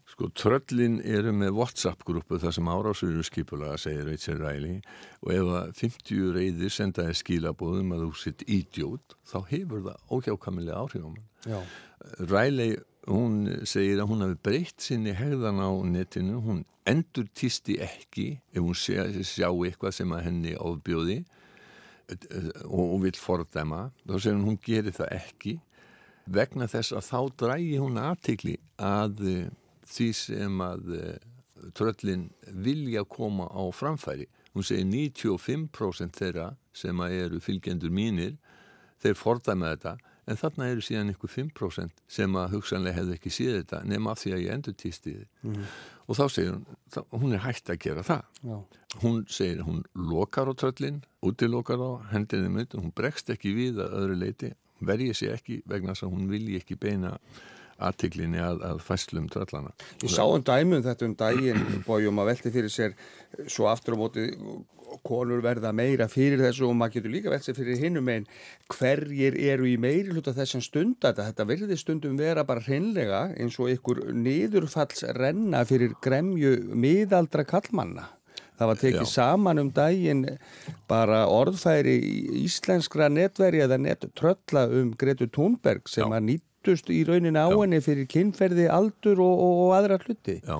Sko, 0.06 0.30
tröllin 0.38 1.00
eru 1.04 1.34
með 1.36 1.58
WhatsApp-grúpu 1.58 2.38
þar 2.40 2.54
sem 2.56 2.68
árásur 2.72 3.10
eru 3.10 3.24
skipulaga, 3.26 3.76
segir 3.82 4.06
Rachel 4.08 4.38
Riley, 4.40 4.78
og 5.26 5.32
ef 5.34 5.50
að 5.60 5.72
50 5.82 6.30
reyðir 6.38 6.72
sendaði 6.72 7.16
skilabóðum 7.20 7.96
að 7.98 8.04
þú 8.06 8.12
sitt 8.22 8.46
ídjót, 8.46 9.18
þá 9.28 9.38
hefur 9.50 9.82
það 9.90 10.14
óhjákamilega 10.16 10.84
áhrif 10.86 11.04
á 11.04 11.10
mann. 11.10 11.66
Riley, 12.32 12.78
hún 13.10 13.42
segir 13.68 14.00
að 14.00 14.14
hún 14.14 14.24
hafi 14.24 14.40
breytt 14.48 14.88
sinni 14.88 15.18
hegðan 15.18 15.60
á 15.60 15.70
netinu, 15.90 16.40
hún 16.46 16.64
endur 16.88 17.28
týsti 17.36 17.80
ekki 17.84 18.30
ef 18.54 18.62
hún 18.62 18.78
sjá, 18.78 19.04
sjá 19.26 19.50
eitthvað 19.50 19.98
sem 20.00 20.16
að 20.16 20.30
henni 20.30 20.56
ábjóði, 20.56 21.24
og 22.66 23.00
vil 23.04 23.18
fordæma 23.18 23.90
þá 24.06 24.16
segir 24.20 24.36
hún 24.38 24.50
hún 24.52 24.60
gerir 24.62 24.94
það 24.94 25.14
ekki 25.16 25.56
vegna 26.26 26.68
þess 26.70 26.94
að 26.96 27.08
þá 27.10 27.20
drægi 27.42 27.78
hún 27.82 28.02
aðtikli 28.02 28.56
að 28.82 29.22
eh, 29.30 29.50
því 29.86 30.08
sem 30.18 30.64
að 30.66 30.94
eh, 30.98 31.18
tröllin 31.78 32.28
vilja 32.66 33.06
koma 33.10 33.48
á 33.50 33.64
framfæri. 33.74 34.28
Hún 34.54 34.66
segir 34.66 34.86
95% 34.90 36.18
þeirra 36.18 36.50
sem 36.76 37.02
eru 37.08 37.42
fylgjendur 37.44 37.94
mínir 37.94 38.36
þeir 39.04 39.18
fordæma 39.20 39.74
þetta 39.74 39.96
en 40.26 40.40
þarna 40.40 40.70
eru 40.74 40.84
síðan 40.86 41.12
ykkur 41.14 41.32
5% 41.32 42.04
sem 42.18 42.38
að 42.40 42.56
hugsanlega 42.56 43.00
hefði 43.00 43.18
ekki 43.18 43.34
síð 43.34 43.58
þetta 43.60 43.82
nema 43.90 44.14
af 44.14 44.22
því 44.24 44.34
að 44.36 44.44
ég 44.46 44.56
endur 44.56 44.78
týst 44.82 45.10
í 45.10 45.16
þið 45.16 45.50
mm. 45.52 45.66
og 46.06 46.20
þá 46.20 46.24
segir 46.36 46.52
hún, 46.56 46.66
hún 47.22 47.36
er 47.38 47.44
hægt 47.46 47.72
að 47.74 47.82
gera 47.86 48.06
það 48.06 48.24
Já. 48.42 48.58
hún 49.04 49.20
segir, 49.30 49.66
hún 49.68 49.84
lokar 50.14 50.50
á 50.50 50.54
tröllin, 50.58 51.02
útilokar 51.26 51.82
á 51.82 51.92
hendinni 52.14 52.54
mynd, 52.54 52.78
hún 52.78 52.94
bregst 52.96 53.30
ekki 53.34 53.54
við 53.58 53.84
að 53.86 54.00
öðru 54.02 54.20
leiti, 54.24 54.54
vergið 54.86 55.20
sér 55.22 55.38
ekki 55.38 55.62
vegna 55.70 55.94
þess 55.94 56.08
að 56.08 56.16
hún 56.18 56.32
vilji 56.34 56.60
ekki 56.62 56.80
beina 56.80 57.16
aðtiklinni 57.84 58.40
að, 58.40 58.62
að 58.64 58.84
fæslum 58.86 59.28
tröllana. 59.32 59.74
Ég 60.04 60.14
sá 60.14 60.24
um 60.24 60.44
dæmum 60.46 60.86
þetta 60.86 61.10
um 61.10 61.18
dægin 61.20 61.84
bójum 61.88 62.24
að 62.24 62.32
velti 62.32 62.54
fyrir 62.56 62.72
sér 62.72 62.96
svo 63.52 63.68
aftur 63.72 63.98
á 63.98 64.02
móti 64.04 64.30
konur 65.04 65.42
verða 65.44 65.72
meira 65.76 66.08
fyrir 66.12 66.40
þessu 66.40 66.70
og 66.70 66.76
maður 66.80 67.00
getur 67.00 67.14
líka 67.16 67.32
vel 67.34 67.42
sér 67.44 67.58
fyrir 67.58 67.80
hinnum 67.82 68.10
en 68.14 68.28
hverjir 68.72 69.38
eru 69.52 69.68
í 69.68 69.76
meiri 69.82 70.14
hluta 70.14 70.34
þessum 70.36 70.64
stund 70.64 71.06
að 71.08 71.24
þetta 71.24 71.48
verði 71.50 71.80
stundum 71.80 72.20
vera 72.20 72.46
bara 72.48 72.64
hreinlega 72.64 73.26
eins 73.36 73.58
og 73.60 73.74
ykkur 73.74 74.06
niðurfalls 74.16 75.04
renna 75.18 75.66
fyrir 75.68 75.98
gremju 76.04 76.56
miðaldra 76.72 77.46
kallmanna. 77.48 78.10
Það 78.56 78.70
var 78.70 78.80
tekið 78.80 79.02
Já. 79.02 79.12
saman 79.12 79.60
um 79.60 79.70
daginn 79.76 80.22
bara 80.88 81.26
orðfæri 81.28 81.98
íslenskra 82.46 83.10
netveri 83.12 83.60
eða 83.66 83.80
nettrölla 83.84 84.64
um 84.80 84.94
Gretu 84.96 85.28
Thunberg 85.28 85.90
sem 85.92 86.08
Já. 86.08 86.16
að 86.16 86.30
nýttust 86.66 86.90
í 86.90 87.04
raunin 87.06 87.38
á 87.38 87.46
henni 87.50 87.82
fyrir 87.84 88.08
kynferði, 88.10 88.70
aldur 88.72 89.22
og, 89.22 89.36
og, 89.46 89.60
og 89.66 89.76
aðra 89.78 90.00
hluti. 90.02 90.40
Já. 90.42 90.58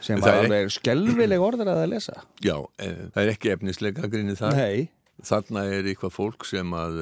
Sem 0.00 0.20
var 0.22 0.44
alveg 0.44 0.70
skelvileg 0.70 1.42
orður 1.42 1.72
að 1.72 1.82
að 1.82 1.90
lesa. 1.96 2.20
Já, 2.44 2.54
e, 2.78 3.10
það 3.14 3.24
er 3.24 3.32
ekki 3.32 3.50
efnislega 3.56 4.06
grínið 4.06 4.38
það 4.38 4.60
Nei. 4.60 4.88
Þarna 5.26 5.64
er 5.66 5.88
eitthvað 5.90 6.12
fólk 6.14 6.44
sem 6.46 6.74
að 6.78 7.00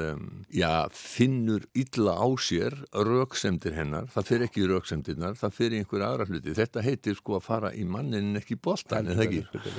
já, 0.48 0.88
finnur 0.96 1.66
illa 1.76 2.14
á 2.16 2.28
sér 2.40 2.72
rauksemdir 2.96 3.76
hennar, 3.76 4.08
það 4.08 4.30
fyrir 4.30 4.46
ekki 4.46 4.64
rauksemdirnar, 4.70 5.36
það 5.36 5.52
fyrir 5.58 5.82
einhver 5.82 6.06
aðra 6.06 6.28
hluti. 6.30 6.54
Þetta 6.56 6.86
heitir 6.86 7.18
sko 7.18 7.36
að 7.36 7.44
fara 7.44 7.74
í 7.76 7.84
mannin 7.84 8.32
ekki 8.40 8.56
bóstan, 8.56 9.04
en 9.12 9.20
það 9.20 9.26
ekki? 9.26 9.76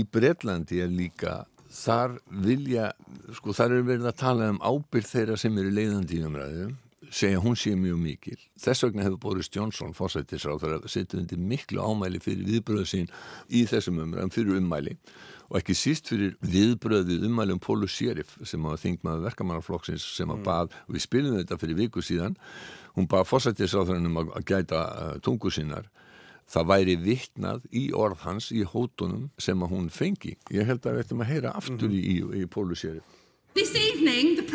Í 0.00 0.06
Breitlandi 0.08 0.80
er 0.80 0.88
líka 0.88 1.42
þar 1.68 2.16
vilja, 2.32 2.88
sko 3.36 3.52
þar 3.52 3.76
er 3.76 3.86
verið 3.90 4.08
að 4.14 4.20
tala 4.24 4.48
um 4.54 4.62
ábyrð 4.64 5.12
þeirra 5.12 5.36
sem 5.36 5.60
eru 5.60 5.76
leiðandi 5.76 6.16
í 6.16 6.24
umræðu 6.24 6.70
segja 7.10 7.40
hún 7.42 7.56
sé 7.56 7.74
mjög 7.78 7.98
mikil. 8.02 8.38
Þess 8.60 8.84
vegna 8.86 9.06
hefur 9.06 9.20
Boris 9.22 9.50
Johnson 9.54 9.94
fórsættisráð 9.96 10.62
þar 10.62 10.76
að 10.78 10.88
setja 10.92 11.18
undir 11.20 11.40
miklu 11.40 11.82
ámæli 11.82 12.20
fyrir 12.22 12.46
viðbröðu 12.48 12.86
sín 12.88 13.10
í 13.48 13.64
þessum 13.68 14.00
umræðum 14.04 14.32
fyrir 14.34 14.60
ummæli 14.60 14.96
og 15.48 15.60
ekki 15.60 15.76
síst 15.76 16.10
fyrir 16.10 16.34
viðbröðið 16.44 17.24
ummæli 17.28 17.56
um 17.56 17.62
Pólu 17.62 17.88
Sérif 17.88 18.34
sem 18.46 18.64
var 18.64 18.80
þingmaður 18.80 19.28
verkamannarflokksins 19.30 20.04
sem 20.16 20.28
að 20.28 20.42
mm. 20.42 20.48
bað, 20.48 20.74
og 20.84 20.96
við 20.96 21.04
spilum 21.06 21.38
þetta 21.38 21.60
fyrir 21.62 21.78
viku 21.78 22.04
síðan, 22.04 22.36
hún 22.98 23.08
bað 23.08 23.30
fórsættisráð 23.30 23.92
þar 23.92 24.10
um 24.10 24.20
að 24.24 24.44
gæta 24.48 24.82
uh, 24.84 25.14
tungu 25.24 25.52
sínar 25.54 25.88
það 26.48 26.68
væri 26.72 26.96
vittnað 27.00 27.64
í 27.76 27.88
orð 27.96 28.24
hans 28.24 28.50
í 28.52 28.64
hótunum 28.64 29.28
sem 29.40 29.60
að 29.64 29.72
hún 29.74 29.88
fengi. 29.92 30.36
Ég 30.52 30.68
held 30.68 30.84
að 30.84 30.96
við 30.96 31.04
ættum 31.04 31.24
að 31.24 31.32
heyra 31.32 31.54
aftur 31.60 31.92
í, 31.92 32.00
í, 32.00 32.18
í 32.40 32.44
pólusérið. 32.48 33.04
This 33.58 33.74
evening, 33.74 34.36
the 34.36 34.46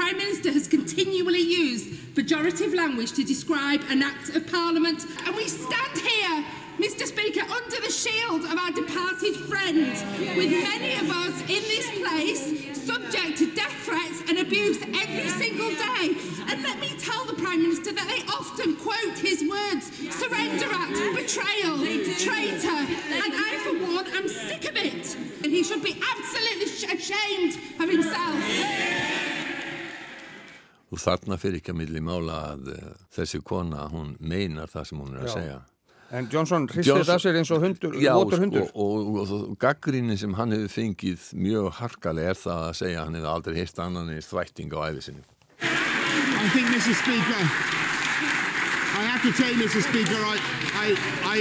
Has 0.43 0.67
continually 0.67 1.39
used 1.39 2.15
pejorative 2.15 2.75
language 2.75 3.13
to 3.13 3.23
describe 3.23 3.81
an 3.89 4.03
act 4.03 4.35
of 4.35 4.45
Parliament, 4.51 5.05
and 5.25 5.33
we 5.37 5.47
stand 5.47 5.97
here, 5.97 6.45
Mr. 6.77 7.05
Speaker, 7.07 7.41
under 7.49 7.79
the 7.79 7.89
shield 7.89 8.43
of 8.43 8.57
our 8.59 8.71
departed 8.71 9.35
friend, 9.47 9.87
with 10.35 10.51
many 10.51 10.95
of 10.95 11.09
us 11.09 11.39
in 11.43 11.63
this 11.71 11.89
place 11.97 12.77
subject 12.77 13.37
to 13.37 13.55
death 13.55 13.71
threats 13.83 14.21
and 14.27 14.37
abuse 14.39 14.81
every 14.83 15.29
single 15.29 15.69
day. 15.69 16.11
And 16.51 16.61
let 16.61 16.77
me 16.77 16.89
tell 16.99 17.25
the 17.25 17.35
Prime 17.35 17.63
Minister 17.63 17.93
that 17.93 18.07
they 18.07 18.21
often 18.27 18.75
quote 18.75 19.17
his 19.17 19.47
words 19.47 19.95
surrender 20.13 20.67
act, 20.69 20.99
betrayal, 21.15 21.79
traitor, 22.19 22.83
and 23.15 23.31
I, 23.33 23.59
for 23.63 23.79
one, 23.95 24.07
am 24.07 24.27
sick 24.27 24.69
of 24.69 24.75
it. 24.75 25.15
And 25.41 25.51
he 25.51 25.63
should 25.63 25.81
be 25.81 25.95
absolutely 25.95 26.99
ashamed 26.99 27.57
of 27.79 27.89
himself. 27.89 28.42
Og 30.93 30.99
þarna 31.01 31.39
fyrir 31.41 31.57
ekki 31.57 31.73
að 31.73 31.79
milli 31.81 32.01
mála 32.05 32.39
að 32.53 32.67
uh, 32.75 32.89
þessi 33.15 33.39
kona, 33.45 33.87
hún 33.89 34.11
meinar 34.21 34.69
það 34.69 34.89
sem 34.91 34.99
hún 35.01 35.15
er 35.15 35.23
að 35.23 35.31
Já. 35.31 35.35
segja. 35.39 35.61
En 36.13 36.27
Johnson 36.29 36.67
hristir 36.69 37.09
af 37.09 37.21
sér 37.23 37.39
eins 37.39 37.49
og 37.55 37.63
hundur, 37.63 37.95
Já, 37.97 38.11
votur 38.13 38.43
hundur. 38.43 38.67
og, 38.77 38.97
og, 38.99 39.15
og, 39.23 39.31
og 39.49 39.55
gaggrínin 39.57 40.13
sem 40.21 40.35
hann 40.37 40.53
hefur 40.53 40.69
fengið 40.75 41.23
mjög 41.33 41.71
harkalega 41.79 42.35
er 42.35 42.37
það 42.37 42.65
að 42.67 42.75
segja 42.77 42.99
að 43.01 43.07
hann 43.07 43.17
hefur 43.17 43.31
aldrei 43.31 43.55
hýrt 43.57 43.81
annan 43.81 44.11
í 44.13 44.19
þvætting 44.21 44.75
á 44.77 44.79
æfisinni. 44.91 45.23
I 45.63 46.49
think, 46.53 46.67
Mr. 46.69 46.93
Speaker, 47.01 47.41
I 48.93 49.01
have 49.09 49.23
to 49.25 49.31
say, 49.33 49.53
Mr. 49.57 49.81
Speaker, 49.81 50.21
I, 50.21 50.37
I, 50.85 50.87
I, 51.33 51.37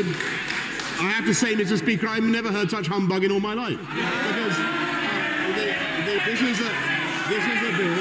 I 1.05 1.11
have 1.13 1.27
to 1.27 1.35
say, 1.35 1.53
Mr. 1.55 1.77
Speaker, 1.77 2.09
I've 2.09 2.25
never 2.25 2.51
heard 2.51 2.71
such 2.71 2.87
humbug 2.87 3.25
in 3.25 3.33
all 3.33 3.41
my 3.41 3.53
life. 3.53 3.77
Because 3.77 4.57
uh, 4.57 5.53
the, 5.59 5.67
the, 6.09 6.15
this 6.31 6.41
is 6.41 6.59
a, 6.65 6.71
this 7.29 7.45
is 7.45 7.61
a 7.69 7.73
bill, 7.77 7.99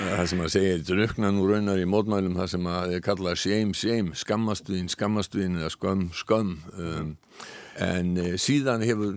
Það 0.00 0.26
sem 0.30 0.40
að 0.44 0.52
segja, 0.54 0.76
drukna 0.88 1.30
nú 1.34 1.42
raunar 1.48 1.80
í 1.80 1.86
mótmælum 1.88 2.36
það 2.38 2.48
sem 2.54 2.68
að 2.72 2.92
þið 2.94 3.00
kalla 3.04 3.32
shame, 3.36 3.74
shame, 3.76 4.14
skammastuðin, 4.16 4.88
skammastuðin 4.92 5.58
eða 5.60 5.72
skömm, 5.74 6.06
skömm. 6.16 6.54
Um, 6.80 7.10
en 7.80 8.08
uh, 8.20 8.30
síðan 8.40 8.84
hefur 8.84 9.12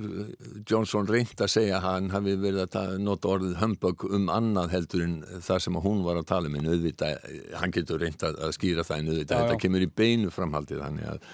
Johnson 0.70 1.08
reynt 1.10 1.40
að 1.44 1.52
segja 1.54 1.80
að 1.80 1.86
hann 1.88 2.12
hafi 2.14 2.36
verið 2.40 2.62
að 2.66 2.72
ta- 2.76 2.98
nota 3.02 3.32
orðið 3.36 3.56
humbug 3.62 4.06
um 4.10 4.30
annað 4.34 4.76
heldur 4.76 5.06
en 5.08 5.16
það 5.44 5.64
sem 5.66 5.80
að 5.80 5.88
hún 5.88 6.04
var 6.06 6.20
að 6.20 6.30
tala 6.34 6.52
um. 6.52 6.60
En 6.60 6.70
auðvitað, 6.74 7.28
hann 7.62 7.76
getur 7.76 8.04
reynt 8.04 8.28
að, 8.28 8.40
skýra 8.58 8.86
það 8.88 9.04
en 9.04 9.12
auðvitað, 9.14 9.44
þetta 9.46 9.62
kemur 9.66 9.88
í 9.88 9.92
beinu 10.04 10.34
framhaldið 10.36 10.84
þannig 10.84 11.12
að 11.16 11.28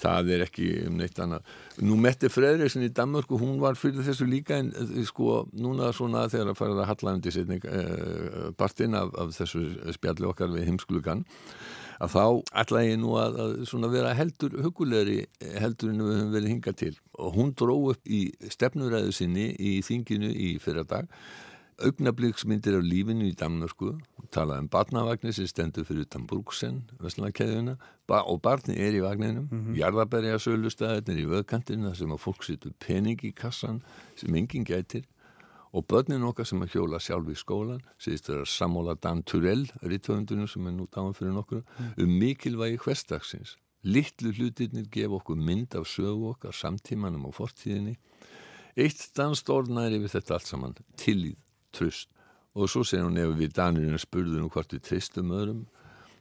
það 0.00 0.32
er 0.34 0.44
ekki 0.46 0.68
um 0.88 0.96
neitt 1.00 1.18
annað. 1.22 1.46
Nú 1.84 1.98
Mette 2.00 2.30
Freyriðsson 2.32 2.86
í 2.86 2.92
Danmörku, 2.96 3.38
hún 3.40 3.58
var 3.62 3.78
fyrir 3.80 4.06
þessu 4.06 4.28
líka 4.28 4.58
en 4.60 4.72
eh, 4.76 5.02
sko 5.08 5.44
núna 5.52 5.92
svona 5.96 6.26
þegar 6.32 6.54
að 6.54 6.60
fara 6.60 6.78
að 6.78 6.90
halla 6.92 7.16
undir 7.18 7.36
sérni 7.36 7.60
uh, 7.64 8.48
partinn 8.58 8.96
af, 8.98 9.12
af 9.20 9.36
þessu 9.36 9.66
spjalli 9.96 10.28
okkar 10.30 10.52
við 10.54 10.70
heimskulugan 10.70 11.24
að 12.00 12.14
þá 12.14 12.24
ætla 12.62 12.82
ég 12.86 12.98
nú 13.00 13.12
að, 13.20 13.38
að 13.68 13.92
vera 13.92 14.14
heldur 14.16 14.56
hugulegri 14.64 15.18
heldur 15.60 15.92
en 15.92 16.00
við 16.00 16.16
höfum 16.16 16.32
verið 16.32 16.52
hingað 16.54 16.78
til 16.80 16.94
og 17.20 17.36
hún 17.36 17.52
dró 17.52 17.76
upp 17.92 18.08
í 18.08 18.22
stefnuræðu 18.48 19.12
sinni 19.12 19.50
í 19.52 19.74
þinginu 19.84 20.32
í 20.32 20.54
fyrra 20.62 20.86
dag 21.80 21.86
augnabliksmyndir 21.86 22.76
af 22.76 22.84
lífinu 22.84 23.26
í 23.28 23.34
Danmörku. 23.34 23.94
Talaði 24.30 24.64
um 24.64 24.68
barnavagnir 24.68 25.32
sem 25.32 25.46
stendur 25.46 25.84
fyrir 25.84 26.04
utan 26.04 26.26
Brúksen, 26.26 26.90
Vestlanakeðuna 27.00 27.76
ba 28.06 28.22
og 28.26 28.42
barni 28.42 28.76
er 28.76 28.92
í 28.92 29.00
vagninum. 29.00 29.48
Mm 29.50 29.66
-hmm. 29.66 29.78
jarðaberja 29.78 30.38
sölustæðin 30.38 31.10
er 31.10 31.18
í 31.18 31.26
vöðkantinu 31.26 31.88
þar 31.88 31.96
sem 31.96 32.12
að 32.12 32.20
fólk 32.20 32.44
situr 32.44 32.72
pening 32.78 33.24
í 33.24 33.32
kassan 33.32 33.82
sem 34.16 34.34
enginn 34.34 34.64
gætir. 34.64 35.04
Og 35.72 35.86
börnin 35.86 36.22
okkar 36.22 36.46
sem 36.46 36.62
að 36.62 36.72
hjóla 36.72 36.98
sjálf 36.98 37.28
í 37.28 37.34
skólan 37.34 37.80
síðist 37.98 38.26
þeirra 38.26 38.44
sammála 38.44 38.94
Dan 39.00 39.22
Turell 39.22 39.70
rítvöndunum 39.82 40.48
sem 40.48 40.66
er 40.66 40.72
nú 40.72 40.86
dáan 40.86 41.14
fyrir 41.14 41.32
nokkur 41.32 41.62
um 41.96 42.08
mikilvægi 42.18 42.76
hverstagsins 42.76 43.56
litlu 43.82 44.32
hlutirnir 44.32 44.90
gef 44.90 45.10
okkur 45.10 45.36
mynd 45.36 45.74
af 45.74 45.86
sögu 45.86 46.30
okkar 46.30 46.52
samtímanum 46.52 47.26
og 47.26 47.34
fortíðinni. 47.34 47.96
Eitt 48.76 49.10
danst 49.16 49.48
orðnæri 49.48 49.98
við 49.98 50.10
þetta 50.10 50.34
allt 50.34 50.46
saman 50.46 50.74
tillýð, 50.96 51.36
tröst 51.72 52.08
og 52.54 52.68
svo 52.68 52.82
segir 52.84 53.04
hún 53.06 53.18
ef 53.18 53.36
við 53.38 53.52
danirinn 53.56 53.98
spurðum 53.98 54.48
hvort 54.50 54.72
við 54.74 54.80
tristum 54.88 55.30
öðrum 55.30 55.66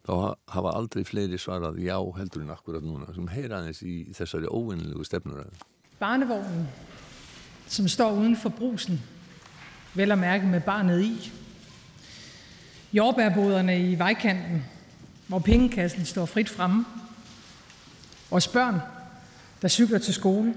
þá 0.06 0.12
ha- 0.22 0.36
hafa 0.56 0.76
aldrei 0.78 1.04
fleiri 1.04 1.38
svarað 1.38 1.80
já 1.84 1.98
heldur 2.18 2.42
en 2.42 2.50
akkurat 2.54 2.84
núna 2.84 3.14
sem 3.16 3.28
heyra 3.28 3.60
aðeins 3.60 3.82
í 3.84 3.96
þessari 4.14 4.48
óvinnilegu 4.48 5.04
stefnuræðu 5.06 5.66
Barnevognen, 6.00 6.68
som 7.68 7.88
står 7.88 8.12
uden 8.12 8.36
for 8.38 8.50
brusen, 8.50 9.02
vel 9.96 10.12
at 10.12 10.18
mærke 10.20 10.46
med 10.48 10.62
barnet 10.62 11.02
i. 11.04 11.32
Jordbærboderne 12.94 13.90
i 13.92 13.96
vejkanten, 14.00 14.64
hvor 15.28 15.40
pengekassen 15.40 16.06
står 16.06 16.26
frit 16.26 16.50
fremme. 16.50 16.86
Vores 18.32 18.48
børn, 18.48 18.80
der 19.62 19.68
cykler 19.68 19.98
til 19.98 20.14
skole. 20.14 20.54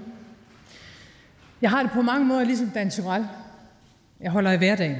Jeg 1.61 1.69
har 1.69 1.83
det 1.83 1.91
på 1.91 2.01
mange 2.01 2.25
måder 2.25 2.43
ligesom 2.43 2.69
Dan 2.69 2.89
Tyrell. 2.89 3.25
Jeg 4.23 4.31
holder 4.31 4.51
i 4.51 4.57
hverdagen. 4.57 4.97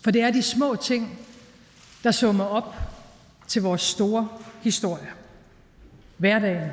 For 0.00 0.10
det 0.10 0.22
er 0.22 0.30
de 0.30 0.42
små 0.42 0.76
ting, 0.76 1.18
der 2.04 2.10
summer 2.10 2.44
op 2.44 2.74
til 3.48 3.62
vores 3.62 3.82
store 3.82 4.28
historie. 4.62 5.08
Hverdagen, 6.16 6.70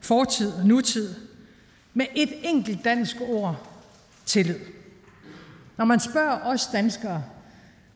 fortid 0.00 0.52
og 0.52 0.66
nutid, 0.66 1.14
med 1.94 2.06
et 2.14 2.32
enkelt 2.42 2.84
dansk 2.84 3.16
ord, 3.20 3.66
tillid. 4.26 4.58
Når 5.76 5.84
man 5.84 6.00
spørger 6.00 6.38
os 6.44 6.66
danskere, 6.66 7.24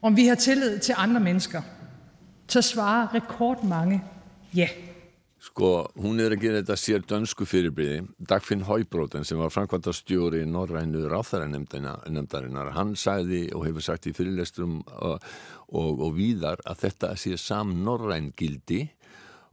om 0.03 0.17
vi 0.17 0.27
har 0.27 0.35
tillid 0.35 0.79
til 0.79 0.95
andre 0.99 1.21
mennesker, 1.21 1.63
så 2.49 2.63
svarer 2.63 3.15
rekordmange 3.15 4.05
ja. 4.55 4.69
Sko, 5.45 5.91
hún 6.01 6.23
er 6.25 6.33
að 6.33 6.41
gera 6.41 6.61
þetta 6.63 6.77
sér 6.81 7.03
dönsku 7.05 7.45
fyrirbriði. 7.45 7.99
Dagfinn 8.31 8.65
Haubróten 8.65 9.27
sem 9.29 9.37
var 9.37 9.53
framkvæmtastjóri 9.53 10.41
í 10.41 10.49
Norrænu 10.49 11.03
ráþæranemdarinnar, 11.13 12.71
hann 12.73 12.95
sagði 12.97 13.43
og 13.53 13.67
hefur 13.67 13.85
sagt 13.85 14.09
í 14.09 14.15
fyrirlestrum 14.17 14.79
og, 14.95 15.27
og, 15.69 16.01
og 16.07 16.17
víðar 16.17 16.65
að 16.65 16.87
þetta 16.87 17.13
sé 17.21 17.37
sam 17.41 17.77
norræn 17.85 18.33
gildi 18.39 18.87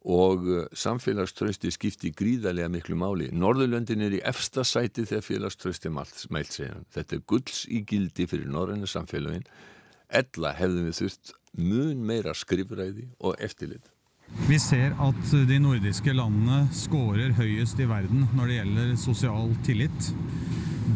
og 0.07 0.47
uh, 0.47 0.63
samfélagströsti 0.71 1.73
skipti 1.75 2.15
gríðarlega 2.15 2.71
miklu 2.71 2.95
máli. 2.95 3.27
Norðurlöndin 3.35 4.07
er 4.07 4.15
í 4.15 4.25
efsta 4.31 4.63
sæti 4.63 5.03
þegar 5.09 5.27
félagströsti 5.27 5.91
mælt 5.91 6.55
segja. 6.55 6.79
Þetta 6.95 7.17
er 7.17 7.25
gulls 7.27 7.65
í 7.67 7.83
gildi 7.83 8.31
fyrir 8.31 8.47
norrænu 8.47 8.87
samfélagin. 8.87 9.43
Ella 10.07 10.55
hefðum 10.55 10.87
við 10.87 11.01
þurft 11.03 11.39
mun 11.59 12.05
meira 12.07 12.31
skrifræði 12.37 13.11
og 13.19 13.35
eftirlit. 13.43 13.91
Vi 14.47 14.57
ser 14.59 14.95
at 14.99 15.33
de 15.47 15.57
nordiske 15.61 16.13
landene 16.15 16.63
scorer 16.75 17.33
høyest 17.37 17.79
i 17.83 17.87
verden 17.89 18.25
når 18.35 18.47
det 18.47 18.55
gjelder 18.59 18.93
sosial 18.99 19.51
tillit. 19.65 20.07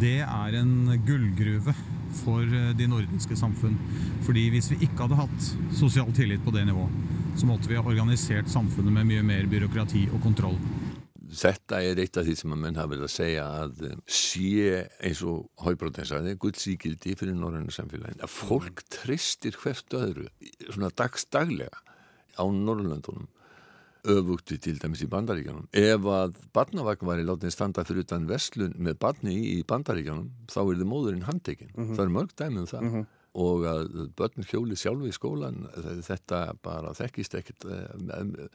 Det 0.02 0.22
er 0.24 0.58
en 0.60 0.90
gullgruve 1.08 1.76
for 2.16 2.44
eh, 2.48 2.72
de 2.78 2.88
nordiske 2.90 3.38
samfunn. 3.38 3.76
Fordi 4.26 4.48
hvis 4.54 4.72
vi 4.74 4.82
ikke 4.88 5.06
hadde 5.06 5.20
hatt 5.20 5.52
sosial 5.76 6.12
tillit 6.16 6.44
på 6.46 6.54
det 6.56 6.66
nivået, 6.68 6.96
så 7.36 7.48
måtte 7.50 7.70
vi 7.70 7.78
ha 7.78 7.84
organisert 7.84 8.50
samfunnet 8.52 8.96
med 8.96 9.10
mye 9.12 9.24
mer 9.28 9.48
byråkrati 9.52 10.08
og 10.16 10.24
kontroll. 10.24 10.58
Þetta 11.36 11.82
er 11.84 12.00
eitt 12.00 12.16
af 12.16 12.24
því 12.28 12.36
sem 12.40 12.54
að 12.56 12.62
menn 12.62 12.78
hafa 12.80 12.94
verið 12.94 13.08
að 13.10 13.16
segja 13.16 13.46
að 13.60 13.82
sé 14.08 14.84
eins 15.04 15.24
og 15.28 15.50
Haubróten 15.66 16.08
sagði, 16.08 16.38
guldsíkildi 16.40 17.16
fyrir 17.20 17.36
norrænu 17.36 17.74
samfélagin, 17.76 18.22
að 18.24 18.32
fólk 18.32 18.86
tristir 18.94 19.58
hvert 19.60 19.98
öðru, 19.98 20.30
svona 20.70 20.94
dagstaglega 20.96 21.85
á 22.36 22.44
Norrlöndunum 22.46 23.28
öfugti 24.06 24.60
til 24.62 24.78
dæmis 24.78 25.02
í 25.02 25.08
bandaríkjanum 25.10 25.66
ef 25.74 26.04
að 26.14 26.36
barnavagn 26.54 27.08
var 27.10 27.18
í 27.18 27.26
látin 27.26 27.50
standa 27.54 27.82
fyrir 27.88 28.04
utan 28.06 28.28
vestlun 28.30 28.76
með 28.78 29.00
barni 29.02 29.34
í, 29.34 29.46
í 29.58 29.64
bandaríkjanum 29.66 30.28
þá 30.52 30.60
er 30.62 30.76
þið 30.82 30.90
móðurinn 30.92 31.26
handtekinn 31.26 31.72
Mhm. 31.74 31.96
það 31.98 32.04
er 32.06 32.14
mörg 32.20 32.36
dæmi 32.38 32.60
um 32.62 32.68
það. 32.70 32.82
Mhm. 32.92 33.06
og 33.36 33.66
að 33.68 33.88
börn 34.16 34.46
hjóli 34.48 34.76
sjálfi 34.80 35.10
í 35.12 35.16
skólan 35.18 35.58
þetta 36.08 36.54
bara 36.64 36.94
þekkist 36.96 37.34
ekkit 37.36 37.66
eh, 37.68 38.48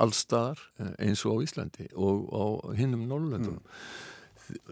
allstaðar 0.00 0.58
eh, 0.80 0.94
eins 1.04 1.24
og 1.28 1.36
á 1.36 1.44
Íslandi 1.44 1.88
og 2.00 2.30
á 2.32 2.44
hinnum 2.78 3.02
Norrlöndunum 3.10 3.60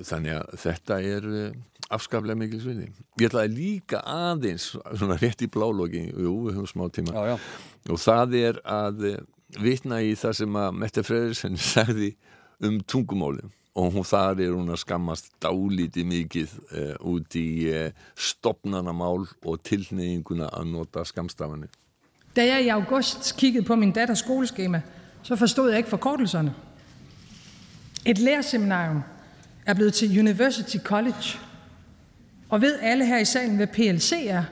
þannig 0.06 0.36
að 0.38 0.56
þetta 0.64 0.98
er 1.10 1.28
eh, 1.40 1.58
afskaplega 1.90 2.38
mikil 2.38 2.62
sviði. 2.62 2.88
Ég 3.20 3.30
ætlaði 3.30 3.54
líka 3.56 4.00
aðeins, 4.06 4.72
svona 4.94 5.18
rétt 5.20 5.44
í 5.44 5.50
bláloki, 5.50 6.06
jú, 6.10 6.34
við 6.46 6.58
höfum 6.58 6.70
smá 6.70 6.86
tíma, 6.94 7.14
já, 7.14 7.34
já. 7.34 7.90
og 7.90 8.02
það 8.02 8.36
er 8.40 8.60
að 8.64 9.06
eh, 9.10 9.22
vitna 9.60 10.02
í 10.04 10.12
það 10.18 10.36
sem 10.42 10.60
að 10.62 10.76
Mette 10.82 11.06
Freyrisson 11.06 11.58
sagði 11.72 12.14
um 12.60 12.78
tungumálum 12.84 13.50
og 13.80 13.92
hún 13.94 14.04
þar 14.04 14.40
er 14.42 14.54
hún 14.54 14.72
að 14.72 14.80
skammast 14.82 15.30
dálítið 15.40 16.08
mikið 16.10 16.54
uh, 16.74 16.94
út 17.06 17.36
í 17.38 17.50
uh, 17.70 18.08
stopnanamál 18.18 19.22
og 19.22 19.60
tilneyinguna 19.64 20.48
að 20.58 20.72
nota 20.72 21.04
skamstafanir. 21.06 21.70
Da 22.34 22.44
jeg 22.46 22.66
i 22.66 22.72
august 22.74 23.30
kiggede 23.38 23.66
på 23.66 23.78
min 23.78 23.94
datters 23.94 24.24
skoleskema 24.24 24.82
så 25.22 25.36
forstod 25.36 25.70
jeg 25.70 25.84
ikke 25.84 25.94
forkortelserne. 25.94 26.52
Et 28.06 28.18
lærerseminarium 28.18 29.02
er 29.70 29.74
blevet 29.74 29.94
til 29.94 30.18
University 30.18 30.76
College. 30.84 31.38
Og 32.48 32.60
ved 32.60 32.78
alle 32.82 33.06
her 33.06 33.18
i 33.18 33.24
salen, 33.24 33.56
hvad 33.56 33.66
PLC 33.66 34.12
er? 34.26 34.44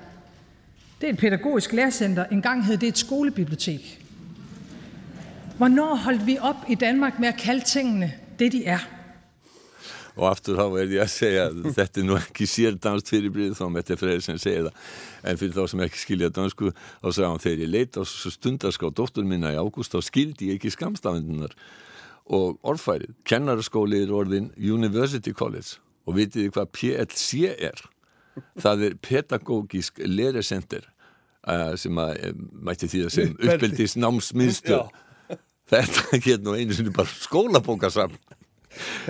Det 1.00 1.08
er 1.08 1.12
et 1.12 1.18
pædagogisk 1.18 1.72
lærcenter. 1.72 2.24
Engang 2.24 2.66
hed 2.66 2.76
det 2.76 2.88
et 2.88 2.98
skolebibliotek. 2.98 4.04
Hvornår 5.56 5.94
holdt 5.94 6.26
vi 6.26 6.38
op 6.40 6.56
i 6.68 6.74
Danmark 6.74 7.18
med 7.18 7.28
at 7.28 7.36
kalde 7.36 7.64
tingene 7.64 8.12
det, 8.38 8.52
de 8.52 8.64
er? 8.64 8.78
og 10.18 10.26
aftur 10.32 10.58
þá 10.58 10.64
er 10.80 10.92
ég 10.96 11.02
að 11.02 11.10
segja 11.12 11.44
að 11.48 11.68
þetta 11.76 12.00
er 12.00 12.06
nú 12.08 12.16
ekki 12.18 12.46
sér 12.50 12.78
danst 12.82 13.10
fyrirbrið 13.10 13.54
þá 13.58 13.64
með 13.70 13.84
þetta 13.84 13.98
fyrir 14.00 14.24
sem 14.24 14.40
segja 14.42 14.64
það 14.66 15.28
en 15.30 15.40
fyrir 15.40 15.54
þá 15.54 15.72
sem 15.72 15.82
ekki 15.86 16.00
skilja 16.02 16.30
dansku 16.34 16.72
þá 16.74 17.08
sagði 17.08 17.28
hann 17.28 17.44
þegar 17.44 17.62
ég 17.62 17.72
leita 17.74 18.02
á 18.02 18.04
stundarská 18.08 18.90
dóttur 18.90 19.28
minna 19.28 19.52
í 19.54 19.60
ágúst 19.60 19.94
þá 19.94 20.02
skildi 20.08 20.50
ég 20.50 20.58
ekki 20.58 20.74
skamstafindunar 20.74 21.54
og 22.28 22.58
orðfærið, 22.66 23.14
kennaraskóli 23.28 24.02
er 24.04 24.12
orðin 24.14 24.50
University 24.56 25.32
College 25.36 25.78
og 26.08 26.18
vitið 26.18 26.52
hvað 26.56 26.70
PLC 26.76 27.52
er? 27.56 27.82
Það 28.60 28.84
er 28.86 28.96
pedagógisk 29.02 29.98
leresenter 30.04 30.84
uh, 31.48 31.74
sem 31.80 31.98
að 31.98 32.12
uh, 32.28 32.34
mætti 32.68 32.90
því 32.90 33.04
að 33.06 33.14
sem 33.16 33.36
uppbyldist 33.38 33.98
námsmiðstöð 33.98 34.92
þetta 35.68 36.20
get 36.24 36.44
nú 36.44 36.54
einu 36.56 36.76
sinni 36.76 36.94
bara 36.94 37.10
skólabókasam 37.24 38.14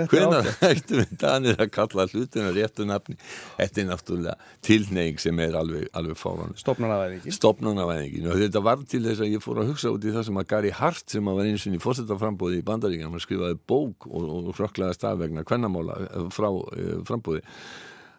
Hvenar 0.08 0.46
ættum 0.68 1.00
við 1.02 1.14
danir 1.20 1.58
að 1.58 1.70
kalla 1.74 2.06
hlutina 2.10 2.52
réttu 2.54 2.86
nafni? 2.88 3.16
Þetta 3.58 3.82
er 3.82 3.88
náttúrulega 3.88 4.36
tilneying 4.64 5.18
sem 5.22 5.42
er 5.42 5.56
alveg, 5.58 5.88
alveg 5.98 6.20
fáran. 6.20 6.54
Stopnarnavæðingin. 6.60 7.36
Stopnarnavæðingin 7.38 8.30
og 8.30 8.40
þetta 8.44 8.62
var 8.68 8.86
til 8.88 9.02
þess 9.06 9.24
að 9.24 9.34
ég 9.34 9.44
fór 9.44 9.62
að 9.62 9.72
hugsa 9.72 9.92
út 9.94 10.06
í 10.06 10.14
það 10.14 10.28
sem 10.28 10.40
að 10.40 10.48
Gary 10.54 10.72
Hart 10.78 11.16
sem 11.16 11.30
var 11.32 11.44
eins 11.44 11.66
og 11.66 11.76
í 11.76 11.82
fórsettarframbóði 11.82 12.62
í 12.62 12.66
bandaríkjum, 12.70 13.12
hann 13.14 13.26
skrifaði 13.26 13.60
bók 13.68 14.08
og, 14.08 14.30
og 14.38 14.54
hrökklaði 14.56 14.98
stafvegna 14.98 15.44
kvennamála 15.48 16.00
eh, 16.06 16.26
frá 16.34 16.48
e, 16.54 16.88
frambóði. 17.08 17.44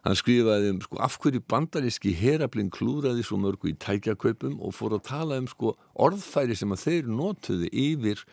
Hann 0.06 0.15
skrifaði 0.15 0.73
um 0.73 0.84
sko, 0.84 0.99
af 1.04 1.17
hverju 1.19 1.41
bandaríski 1.52 2.13
herablinn 2.15 2.71
klúraði 2.71 3.25
svo 3.28 3.39
mörgu 3.41 3.73
í 3.73 3.75
tækjakaupum 3.84 4.60
og 4.63 4.75
fór 4.78 4.95
að 4.95 5.08
tala 5.10 5.39
um 5.41 5.49
sko, 5.52 5.73
orðfæri 5.99 6.56
sem 6.56 6.71
að 6.71 6.86
þeir 6.86 7.10
notuði 7.12 7.71
yfir 7.75 8.23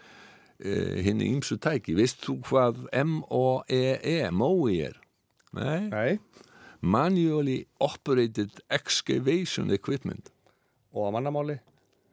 uh, 0.61 0.97
hinn 1.05 1.23
ímsu 1.25 1.59
tæki 1.63 1.97
veist 1.99 2.25
þú 2.25 2.39
hvað 2.49 2.83
M-O-E-E 2.93 4.31
MOE 4.33 4.77
er? 4.91 4.99
Nei. 5.57 5.89
Nei 5.93 6.19
Manually 6.87 7.65
Operated 7.81 8.61
Excavation 8.71 9.73
Equipment 9.75 10.31
og 10.95 11.09
að 11.09 11.17
mannamáli? 11.19 11.59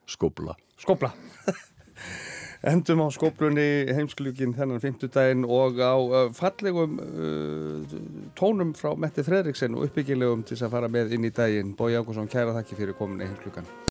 Skobla 0.10 0.56
Skobla 0.80 1.14
Endum 2.64 3.02
á 3.04 3.12
skoblunni 3.12 3.92
heimsklugin 3.92 4.54
þennan 4.56 4.80
fymtudaginn 4.80 5.44
og 5.44 5.82
á 5.84 6.00
fallegum 6.32 6.96
uh, 6.96 7.98
tónum 8.40 8.72
frá 8.80 8.94
Metti 8.96 9.26
Fredriksen 9.28 9.76
og 9.76 9.90
uppbyggilegum 9.90 10.46
til 10.48 10.62
að 10.62 10.72
fara 10.78 10.88
með 10.88 11.18
inn 11.18 11.28
í 11.28 11.34
daginn. 11.36 11.76
Bói 11.76 11.92
Ágúrsson, 12.00 12.32
kæra 12.32 12.56
þakki 12.56 12.80
fyrir 12.80 12.96
komin 12.96 13.20
í 13.20 13.28
heimsklugan. 13.28 13.68